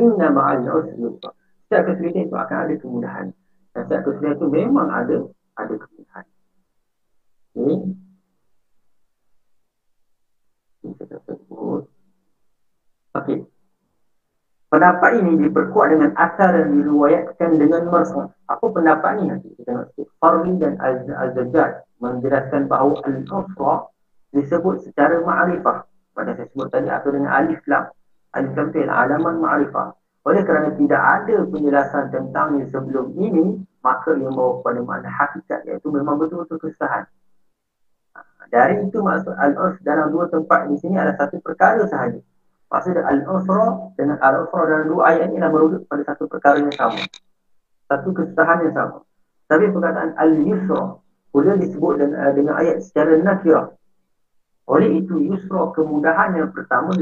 Inna 0.00 0.28
ma'al 0.32 0.64
usri. 0.64 0.96
Setiap 1.68 1.82
kesulitan 1.92 2.28
itu 2.28 2.36
akan 2.36 2.56
ada 2.56 2.74
kemudahan 2.80 3.26
dan 3.78 3.86
setiap 3.86 4.10
kesulitan 4.10 4.34
itu 4.34 4.46
memang 4.50 4.90
ada 4.90 5.16
ada 5.54 5.74
kemudahan. 5.78 6.26
Ini 7.54 7.74
ini 10.82 10.90
kita 10.98 11.16
sebut. 11.22 11.86
Okey. 13.14 13.46
Pendapat 14.66 15.22
ini 15.22 15.46
diperkuat 15.46 15.94
dengan 15.94 16.10
asal 16.18 16.58
dan 16.58 16.74
diriwayatkan 16.74 17.50
dengan 17.54 17.86
marfu. 17.86 18.26
Apa 18.50 18.66
pendapat 18.66 19.22
ini? 19.22 19.38
Kita 19.46 19.62
tengok 19.62 19.86
sikit. 19.94 20.06
Farli 20.18 20.52
dan 20.58 20.74
Al-Zajjad 20.82 21.86
menjelaskan 22.02 22.66
bahawa 22.66 22.98
Al-Nusra 23.06 23.88
disebut 24.34 24.82
secara 24.90 25.22
ma'rifah. 25.22 25.86
Pada 26.18 26.34
saya 26.34 26.50
sebut 26.50 26.66
tadi 26.74 26.90
atau 26.90 27.14
dengan 27.14 27.30
alif 27.30 27.62
lam. 27.70 27.86
Alif 28.34 28.52
lam 28.58 28.66
itu 28.74 28.82
alaman 28.90 29.34
ma'rifah. 29.38 29.94
Oleh 30.28 30.44
kerana 30.44 30.76
tidak 30.76 31.00
ada 31.00 31.40
penjelasan 31.48 32.12
tentangnya 32.12 32.68
sebelum 32.68 33.16
ini, 33.16 33.64
maka 33.80 34.12
ia 34.12 34.28
membawa 34.28 34.60
kepada 34.60 34.80
makna 34.84 35.08
hakikat 35.08 35.64
iaitu 35.64 35.88
memang 35.88 36.20
betul-betul 36.20 36.60
kesusahan. 36.60 37.08
Ha, 38.12 38.20
dari 38.52 38.84
itu 38.84 39.00
maksud 39.00 39.32
al-us 39.32 39.80
dalam 39.80 40.12
dua 40.12 40.28
tempat 40.28 40.68
di 40.68 40.76
sini 40.84 41.00
ada 41.00 41.16
satu 41.16 41.40
perkara 41.40 41.80
sahaja. 41.88 42.20
Maksud 42.68 43.00
al-usra 43.00 43.88
dengan 43.96 44.20
al-usra 44.20 44.68
dalam 44.68 44.86
dua 44.92 45.16
ayat 45.16 45.32
ini 45.32 45.40
adalah 45.40 45.52
merujuk 45.56 45.88
pada 45.88 46.04
satu 46.04 46.28
perkara 46.28 46.60
yang 46.60 46.76
sama. 46.76 47.00
Satu 47.88 48.08
kesusahan 48.12 48.68
yang 48.68 48.74
sama. 48.76 48.98
Tapi 49.48 49.64
perkataan 49.72 50.12
al-yusra 50.20 51.00
boleh 51.32 51.56
disebut 51.56 52.04
dengan, 52.04 52.36
dengan 52.36 52.54
ayat 52.60 52.84
secara 52.84 53.16
nakirah. 53.16 53.72
Oleh 54.68 55.00
itu 55.00 55.24
yusra 55.24 55.72
kemudahan 55.72 56.36
yang 56.36 56.52
pertama 56.52 56.92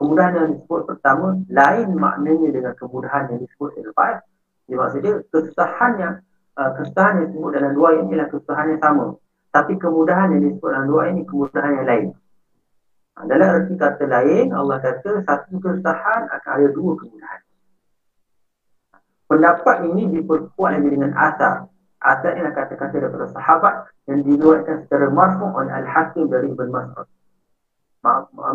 kemudahan 0.00 0.32
yang 0.32 0.48
disebut 0.56 0.82
pertama 0.88 1.36
lain 1.52 1.88
maknanya 1.92 2.48
dengan 2.48 2.72
kemudahan 2.74 3.28
yang 3.28 3.44
disebut 3.44 3.76
selepas 3.76 4.24
jadi 4.70 4.78
maksudnya 4.78 5.12
kesusahannya 5.34 6.08
uh, 6.54 6.70
kesusahan 6.78 7.14
yang 7.18 7.26
disebut 7.34 7.50
dalam 7.58 7.72
dua 7.74 7.88
ini 7.98 8.14
adalah 8.14 8.30
kesusahan 8.30 8.66
yang 8.70 8.78
sama. 8.86 9.04
Tapi 9.50 9.74
kemudahan 9.82 10.30
yang 10.30 10.42
disebut 10.46 10.68
dalam 10.70 10.86
dua 10.86 11.02
ini 11.10 11.20
kemudahan 11.26 11.72
yang 11.82 11.86
lain. 11.90 12.08
Uh, 13.18 13.24
dalam 13.26 13.48
erti 13.58 13.74
kata 13.74 14.04
lain 14.06 14.46
Allah 14.54 14.78
kata 14.78 15.26
satu 15.26 15.58
kesusahan 15.58 16.30
akan 16.30 16.50
ada 16.54 16.68
dua 16.70 16.92
kemudahan. 17.02 17.40
Pendapat 19.26 19.76
ini 19.90 20.02
diperkuat 20.22 20.70
lagi 20.78 20.86
dengan 20.86 21.18
asar. 21.18 21.66
Asar 21.98 22.30
ini 22.38 22.50
kata-kata 22.54 22.94
daripada 22.94 23.26
sahabat 23.34 23.74
yang 24.06 24.22
diluatkan 24.22 24.86
secara 24.86 25.10
marfu' 25.10 25.50
oleh 25.50 25.74
Al-Hakim 25.82 26.30
dari 26.30 26.46
Ibn 26.54 26.70
Mas'ud 26.70 27.10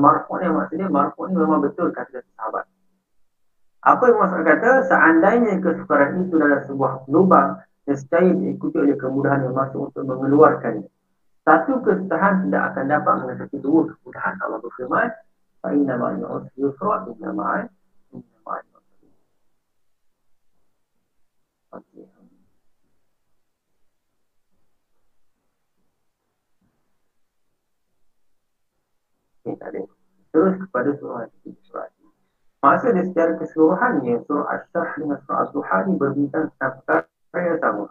marfu' 0.01 0.39
ni 0.39 0.47
maksudnya 0.49 0.87
marfu' 0.87 1.27
ni 1.27 1.35
memang 1.35 1.61
betul 1.65 1.91
kata 1.91 2.23
sahabat 2.39 2.65
apa 3.81 4.13
yang 4.13 4.21
maksud 4.21 4.45
kata, 4.45 4.71
seandainya 4.93 5.57
kesukaran 5.65 6.29
itu 6.29 6.37
dalam 6.37 6.61
sebuah 6.69 7.09
lubang, 7.09 7.65
nescaya 7.89 8.29
diikuti 8.29 8.77
oleh 8.77 8.93
kemudahan 9.01 9.49
yang 9.49 9.57
masuk 9.57 9.89
untuk 9.89 10.05
mengeluarkannya. 10.05 10.85
Satu 11.49 11.81
kesusahan 11.81 12.45
tidak 12.45 12.77
akan 12.77 12.85
dapat 12.93 13.15
mengatasi 13.25 13.57
dua 13.65 13.89
kemudahan. 13.89 14.37
Allah 14.45 14.61
berfirman, 14.61 15.09
فَإِنَّ 15.65 15.89
مَا 15.89 16.09
يُعُسْ 16.21 16.53
يُسْرَ 16.61 16.89
إِنَّ 17.09 17.25
مَا 17.37 17.69
Terus 30.36 30.54
kepada 30.68 30.90
surah 31.00 31.26
surah 31.72 31.88
Masa 32.66 32.90
dia 32.98 33.06
secara 33.06 33.38
keseluruhannya 33.38 34.26
surah 34.26 34.50
Ash-Shah 34.50 34.98
dengan 34.98 35.22
surah 35.22 35.46
Al-Duha 35.46 35.78
ni 35.86 35.94
berbincang 36.02 36.50
tentang 36.58 36.82
perkara 37.30 37.46
yang 37.46 37.60
sama. 37.62 37.86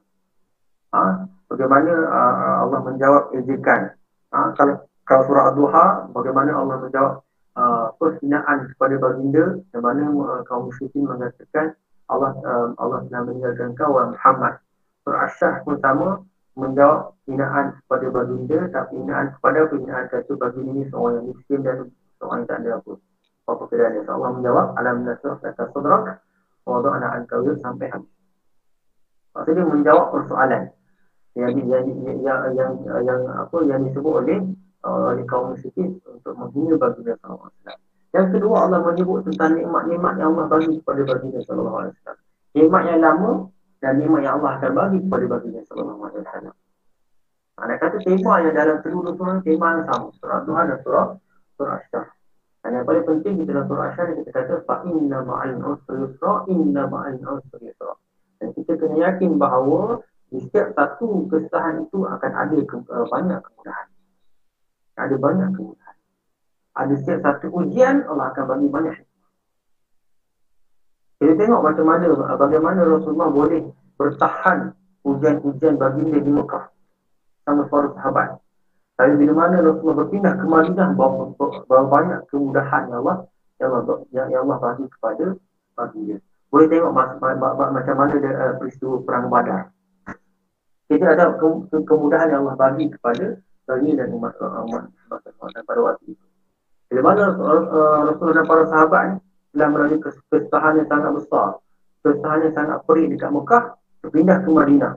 Ha? 0.91 1.03
Bagaimana 1.47 1.93
uh, 2.11 2.55
Allah 2.67 2.81
menjawab 2.83 3.25
ejekan. 3.39 3.95
Ha? 4.35 4.51
Kalau, 4.59 4.83
kalau 5.07 5.23
surah 5.31 5.45
Al-Duha, 5.55 5.87
bagaimana 6.11 6.59
Allah 6.59 6.77
menjawab 6.83 7.15
uh, 7.55 7.95
persinaan 8.03 8.67
kepada 8.75 8.99
baginda 8.99 9.63
dan 9.71 9.79
mana 9.79 10.11
uh, 10.11 10.43
kaum 10.51 10.67
musyrikin 10.67 11.07
mengatakan 11.07 11.79
Allah 12.11 12.35
uh, 12.43 12.75
Allah 12.83 13.07
telah 13.07 13.31
meninggalkan 13.31 13.79
kau 13.79 13.95
Muhammad. 13.95 14.59
Surah 15.07 15.31
Ash-Shah 15.31 15.63
pun 15.63 15.79
sama 15.79 16.19
menjawab 16.55 17.19
hinaan 17.27 17.79
kepada 17.83 18.07
baginda 18.15 18.59
tapi 18.71 18.93
hinaan 19.03 19.27
kepada 19.39 19.67
hinaan 19.75 20.05
kata 20.11 20.33
baginda 20.39 20.71
ini 20.71 20.85
seorang 20.91 21.15
yang 21.19 21.27
miskin 21.35 21.61
dan 21.67 21.77
seorang 22.23 22.47
yang 22.47 22.49
tak 22.49 22.59
ada 22.63 22.71
apa 22.79 22.93
apa 23.45 23.63
keadaannya? 23.69 24.09
Allah 24.09 24.31
menjawab, 24.41 24.67
Alam 24.81 24.97
nasrah 25.05 25.37
kata 25.37 25.69
sudrak, 25.77 26.25
Wadu 26.65 26.89
anak 26.89 27.29
al 27.29 27.45
sampai 27.61 27.93
habis. 27.93 28.09
Maksudnya 29.37 29.65
menjawab 29.69 30.07
persoalan 30.17 30.73
yang 31.37 31.53
yang 31.67 31.85
yang 32.09 32.19
yang, 32.25 32.41
yang, 32.57 32.73
yang 33.05 33.21
apa 33.29 33.57
yang 33.69 33.85
disebut 33.85 34.15
oleh 34.25 34.39
uh, 34.87 35.13
oleh 35.13 35.27
kaum 35.29 35.53
musyrikin 35.53 35.99
untuk 36.09 36.33
menghina 36.39 36.79
baginda 36.81 37.19
sallallahu 37.21 37.51
alaihi 37.51 37.61
wasallam. 37.61 37.83
Yang 38.15 38.27
kedua 38.33 38.57
Allah 38.65 38.81
menyebut 38.87 39.19
tentang 39.29 39.59
nikmat-nikmat 39.59 40.15
yang 40.17 40.29
Allah 40.33 40.47
bagi 40.47 40.79
kepada 40.81 41.03
baginda 41.05 41.41
sallallahu 41.45 41.79
alaihi 41.85 41.95
wasallam. 42.01 42.25
Nikmat 42.55 42.83
yang 42.87 43.01
lama 43.03 43.31
dan 43.85 44.01
nikmat 44.01 44.25
yang 44.25 44.41
Allah 44.41 44.57
akan 44.57 44.73
bagi 44.73 44.99
kepada 45.05 45.25
baginda 45.29 45.61
sallallahu 45.69 46.09
alaihi 46.09 46.25
wasallam. 46.25 46.55
Ada 47.61 47.75
kata 47.77 47.97
tema 48.01 48.35
yang 48.41 48.55
dalam 48.57 48.77
seluruh 48.81 49.13
surah 49.13 49.39
tema 49.45 49.67
yang 49.77 49.85
sama. 49.93 50.09
Surah 50.17 50.41
Tuhan 50.49 50.65
dan 50.73 50.79
surah 50.81 51.07
surah 51.61 51.79
Syah. 51.93 52.07
Dan 52.65 52.81
yang 52.81 52.85
paling 52.89 53.05
penting 53.05 53.35
di 53.37 53.45
dalam 53.45 53.69
surah 53.69 53.93
Asyar 53.93 54.17
kita 54.17 54.31
kata 54.33 54.55
fa 54.65 54.81
inna 54.89 55.21
ma'al 55.21 55.61
usri 55.61 56.01
yusra 56.01 56.49
inna 56.49 56.89
ma'al 56.89 57.21
usri 57.21 57.69
yusra. 57.69 57.93
Dan 58.41 58.57
kita 58.57 58.73
kena 58.81 58.97
yakin 59.05 59.37
bahawa 59.37 60.01
di 60.33 60.41
setiap 60.49 60.73
satu 60.73 61.29
kesusahan 61.29 61.85
itu 61.85 62.09
akan 62.09 62.33
ada 62.33 62.59
ke, 62.65 62.77
uh, 62.89 63.07
banyak 63.13 63.39
kemudahan. 63.39 63.89
Ada 64.97 65.15
banyak 65.21 65.49
kemudahan. 65.53 65.97
Ada 66.73 66.95
setiap 67.05 67.21
satu 67.21 67.53
ujian, 67.53 68.09
Allah 68.09 68.33
akan 68.33 68.45
bagi 68.49 68.69
banyak. 68.73 68.97
Kita 71.25 71.41
tengok 71.41 71.65
macam 71.65 71.89
mana, 71.89 72.05
bagaimana 72.37 72.85
Rasulullah 72.85 73.33
boleh 73.33 73.65
bertahan 73.97 74.77
ujian-ujian 75.09 75.81
baginda 75.81 76.21
di 76.21 76.29
Mekah 76.29 76.69
sama 77.49 77.65
para 77.73 77.89
sahabat. 77.97 78.45
Tapi 79.01 79.17
bila 79.17 79.33
mana 79.33 79.65
Rasulullah 79.65 80.05
berpindah 80.05 80.37
ke 80.37 80.45
Madinah, 80.45 80.93
bahawa 80.93 81.81
banyak 81.89 82.29
kemudahan 82.29 82.93
yang 82.93 83.01
Allah 83.01 83.25
yang 83.57 83.73
Allah, 83.73 83.97
yang, 84.13 84.29
Allah 84.37 84.57
bagi 84.69 84.85
kepada 84.85 85.27
baginda. 85.73 86.21
Boleh 86.53 86.67
tengok 86.69 86.93
macam 86.93 87.97
mana 87.97 88.15
dia, 88.21 88.33
uh, 88.37 88.53
peristiwa 88.61 89.01
perang 89.01 89.33
badar. 89.33 89.73
Kita 90.93 91.09
ada 91.09 91.41
ke, 91.41 91.47
ke, 91.73 91.77
kemudahan 91.89 92.37
yang 92.37 92.45
Allah 92.45 92.57
bagi 92.61 92.93
kepada 92.93 93.41
baginda 93.65 94.05
dan 94.05 94.13
umat, 94.13 94.37
umat, 94.45 94.93
pada 95.41 95.81
waktu 95.89 96.05
itu. 96.21 96.25
Bila 96.93 97.01
mana 97.01 97.33
uh, 97.33 98.13
Rasulullah 98.13 98.45
dan 98.45 98.45
para 98.45 98.65
sahabat 98.69 99.05
ni 99.09 99.19
telah 99.55 99.69
melalui 99.71 100.03
kesusahan 100.03 100.83
yang 100.83 100.89
sangat 100.91 101.11
besar, 101.15 101.49
kesusahan 102.03 102.39
yang 102.51 102.55
sangat 102.59 102.79
perih 102.83 103.07
dekat 103.07 103.31
Mekah, 103.31 103.65
berpindah 104.03 104.39
ke 104.43 104.51
Madinah. 104.51 104.93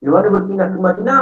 Bila 0.00 0.10
mana 0.16 0.28
berpindah 0.32 0.68
ke 0.72 0.78
Madinah, 0.80 1.20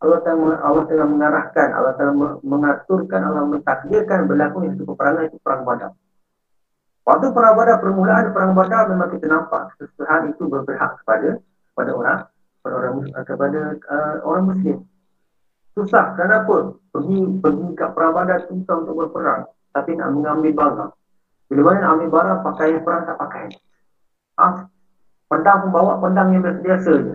Allah 0.00 0.18
telah, 0.24 0.56
Allah 0.64 1.04
mengarahkan, 1.04 1.68
Allah 1.76 1.92
telah 1.98 2.14
mengaturkan, 2.40 3.20
Allah 3.20 3.44
mentakdirkan 3.44 4.24
berlaku 4.24 4.64
satu 4.64 4.84
peperangan 4.88 5.28
itu 5.28 5.36
perang 5.44 5.62
badar. 5.68 5.92
Waktu 7.04 7.26
perang 7.36 7.54
badar, 7.58 7.76
permulaan 7.84 8.32
perang 8.32 8.52
badar 8.56 8.88
memang 8.88 9.10
kita 9.12 9.26
nampak 9.28 9.76
kesusahan 9.76 10.32
itu 10.32 10.48
berpihak 10.48 11.04
kepada 11.04 11.36
kepada 11.42 11.90
orang 11.92 12.18
kepada 12.60 12.74
orang 12.80 12.92
kepada 13.28 13.60
uh, 13.92 14.14
orang 14.24 14.44
muslim. 14.48 14.78
Susah 15.76 16.16
kenapa? 16.16 16.76
Pergi 16.96 17.18
pergi 17.40 17.68
ke 17.76 17.86
perang 17.92 18.12
badar 18.16 18.48
susah 18.48 18.74
untuk 18.80 18.94
berperang, 19.04 19.48
tapi 19.76 20.00
nak 20.00 20.16
mengambil 20.16 20.52
barang. 20.56 20.92
Bila 21.50 21.60
mana 21.66 21.78
nak 21.82 21.90
ambil 21.98 22.08
barang, 22.14 22.40
pakai 22.46 22.78
perang 22.78 23.02
tak 23.10 23.18
pakai. 23.18 23.44
Ah, 24.38 24.70
pedang 25.26 25.66
pun 25.66 25.70
bawa 25.74 25.98
pedang 25.98 26.30
yang 26.30 26.46
biasa 26.46 26.90
je. 26.94 27.14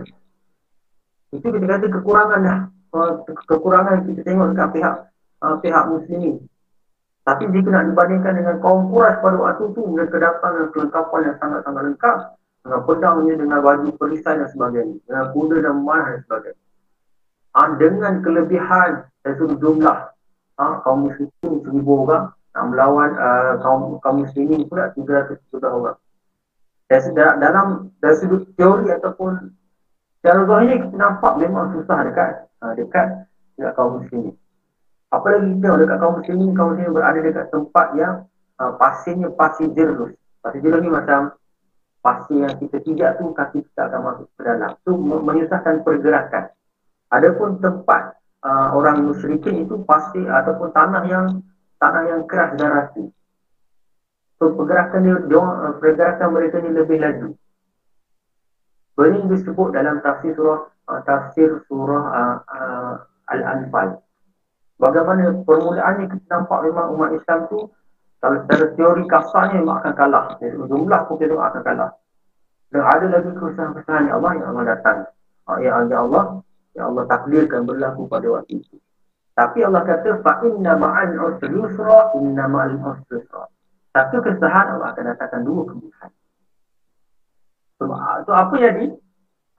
Itu 1.31 1.47
kita 1.55 1.63
kata 1.63 1.87
kekurangan 1.87 2.39
dah. 2.43 2.59
Kekurangan 3.47 4.03
kita 4.11 4.21
tengok 4.27 4.51
dekat 4.51 4.69
pihak 4.75 4.95
uh, 5.39 5.55
pihak 5.63 5.83
muslimin. 5.87 6.43
Tapi 7.23 7.49
jika 7.49 7.73
nak 7.73 7.89
dibandingkan 7.89 8.33
dengan 8.37 8.55
kaum 8.61 8.91
Quraisy 8.93 9.17
pada 9.23 9.37
waktu 9.39 9.63
itu, 9.73 9.81
dengan 9.81 10.07
kelengkapan 10.69 11.19
yang 11.25 11.37
sangat-sangat 11.41 11.81
lengkap. 11.89 12.17
Dengan 12.61 12.81
pedangnya, 12.85 13.33
dengan 13.39 13.59
baju 13.65 13.89
perisai 13.97 14.35
dan 14.37 14.49
sebagainya. 14.51 14.99
Dengan 15.09 15.25
kuda 15.33 15.57
dan 15.63 15.75
mana 15.81 16.05
dan 16.11 16.21
sebagainya. 16.27 16.63
Ha, 17.55 17.59
dengan 17.79 18.13
kelebihan 18.19 18.89
sudut 19.23 19.57
jumlah 19.63 20.11
ha, 20.59 20.63
kaum 20.83 21.07
muslimin 21.07 21.63
seribu 21.63 22.03
orang 22.03 22.34
nak 22.55 22.71
melawan 22.71 23.11
uh, 23.19 23.59
kaum, 23.59 23.99
kaum 23.99 24.23
muslimin 24.23 24.63
pula 24.71 24.87
300 24.95 25.35
orang. 25.59 25.99
Dari, 26.87 27.11
dalam 27.17 27.91
dari 27.99 28.15
sudut 28.15 28.47
teori 28.55 28.93
ataupun 28.95 29.51
secara 30.21 30.47
zahir 30.47 30.85
kita 30.85 30.95
nampak 30.95 31.33
memang 31.35 31.75
susah 31.75 32.07
dekat 32.07 32.47
uh, 32.63 32.71
dekat 32.79 33.27
dekat 33.59 33.73
kaum 33.75 33.99
muslimin. 33.99 34.39
Apalagi 35.11 35.51
kita 35.59 35.75
dekat 35.83 35.97
kaum 35.99 36.13
muslimin, 36.23 36.49
kaum 36.55 36.67
muslimin 36.71 36.95
berada 36.95 37.19
dekat 37.19 37.45
tempat 37.51 37.87
yang 37.99 38.15
uh, 38.63 38.71
pasirnya 38.79 39.27
pasir 39.35 39.67
jerus. 39.75 40.15
Pasir 40.39 40.63
jerus 40.63 40.79
ni 40.79 40.87
macam 40.87 41.35
pasir 41.99 42.39
yang 42.39 42.55
kita 42.55 42.77
tidak 42.85 43.09
tu 43.19 43.35
kaki 43.35 43.67
kita 43.67 43.91
akan 43.91 43.99
masuk 43.99 44.27
ke 44.31 44.41
dalam. 44.47 44.71
Itu 44.79 44.93
menyusahkan 44.95 45.83
pergerakan. 45.83 46.55
Adapun 47.11 47.59
tempat 47.59 48.15
uh, 48.45 48.71
orang 48.71 49.03
musyrikin 49.03 49.67
itu 49.67 49.81
pasir 49.83 50.23
ataupun 50.29 50.71
tanah 50.71 51.03
yang 51.09 51.43
tanah 51.85 52.03
yang 52.09 52.21
keras 52.25 52.57
dan 52.57 52.69
rasi. 52.73 53.03
So 54.41 54.57
pergerakan 54.57 55.05
dia, 55.05 55.15
dia 55.29 55.37
uh, 55.37 55.73
pergerakan 55.77 56.29
mereka 56.33 56.57
ni 56.65 56.73
lebih 56.73 56.97
laju. 56.97 57.29
Ini 58.95 59.27
disebut 59.29 59.69
dalam 59.75 60.01
tafsir 60.01 60.33
surah 60.33 60.65
uh, 60.89 61.01
tafsir 61.05 61.61
surah 61.69 62.03
uh, 62.09 62.37
uh, 62.49 62.93
Al-Anfal. 63.29 64.01
Bagaimana 64.81 65.45
permulaannya 65.45 66.09
kita 66.09 66.25
nampak 66.35 66.59
memang 66.67 66.97
umat 66.97 67.09
Islam 67.15 67.47
tu 67.47 67.69
kalau 68.19 68.41
secara 68.43 68.65
teori 68.73 69.03
kasarnya 69.05 69.61
memang 69.61 69.77
akan 69.85 69.93
kalah. 69.93 70.25
Jadi, 70.41 70.57
jumlah 70.57 71.01
pun 71.05 71.15
kita 71.21 71.37
akan 71.37 71.61
kalah. 71.61 71.91
Dan 72.73 72.81
ada 72.81 73.05
lagi 73.07 73.29
kesusahan-kesusahan 73.37 74.09
yang 74.09 74.15
Allah 74.19 74.31
yang 74.35 74.47
Allah 74.51 74.65
datang. 74.67 74.97
Yang 75.61 75.73
Allah 75.93 76.25
yang 76.75 76.85
Allah 76.91 77.03
takdirkan 77.07 77.61
berlaku 77.63 78.09
pada 78.09 78.27
waktu 78.35 78.59
itu. 78.59 78.75
Tapi 79.35 79.67
Allah 79.67 79.83
kata 79.83 80.23
fa 80.23 80.39
inna 80.47 80.79
ma'al 80.79 81.11
usri 81.19 81.51
yusra 81.51 82.15
inna 82.15 82.47
ma'al 82.47 82.79
usri 82.79 83.19
yusra. 83.19 83.51
Satu 83.91 84.23
kesusahan 84.23 84.79
Allah 84.79 84.95
akan 84.95 85.03
datangkan 85.11 85.43
dua 85.43 85.61
kemudahan. 85.67 86.11
So, 87.75 87.91
so 88.23 88.31
apa 88.31 88.55
jadi? 88.55 88.95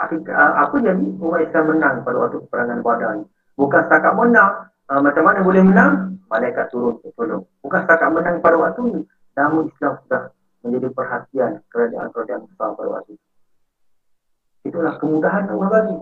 Apa 0.01 0.77
jadi 0.81 1.07
umat 1.21 1.41
Islam 1.45 1.65
menang 1.77 2.05
pada 2.05 2.17
waktu 2.21 2.41
peperangan 2.49 2.81
Badar 2.81 3.11
ni? 3.21 3.25
Bukan 3.57 3.81
setakat 3.89 4.13
menang, 4.13 4.69
uh, 4.93 5.01
macam 5.01 5.25
mana 5.25 5.41
boleh 5.41 5.65
menang? 5.65 6.21
Malaikat 6.29 6.69
turun 6.69 7.01
untuk 7.01 7.13
tolong. 7.17 7.45
Bukan 7.65 7.81
setakat 7.85 8.09
menang 8.13 8.37
pada 8.45 8.57
waktu 8.61 8.81
ni, 8.93 9.01
namun 9.37 9.73
Islam 9.73 9.97
sudah 10.05 10.23
menjadi 10.61 10.89
perhatian 10.93 11.53
kerajaan-kerajaan 11.73 12.43
besar 12.49 12.77
pada 12.77 12.89
waktu 12.93 13.17
itu. 13.17 13.27
Itulah 14.69 15.01
kemudahan 15.01 15.49
Allah 15.49 15.69
bagi. 15.69 15.97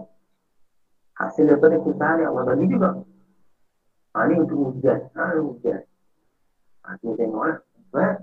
Hasil 1.14 1.46
daripada 1.46 1.78
kesusahan 1.78 2.18
yang 2.22 2.30
Allah 2.34 2.46
bagi 2.50 2.66
juga. 2.66 2.90
Ha, 4.14 4.30
ini 4.30 4.46
untuk 4.46 4.78
ujian. 4.78 5.10
Ha, 5.18 5.34
ujian. 5.42 5.82
Ha, 6.86 6.94
kita 7.02 7.18
tengoklah. 7.18 7.58
Eh? 7.98 8.14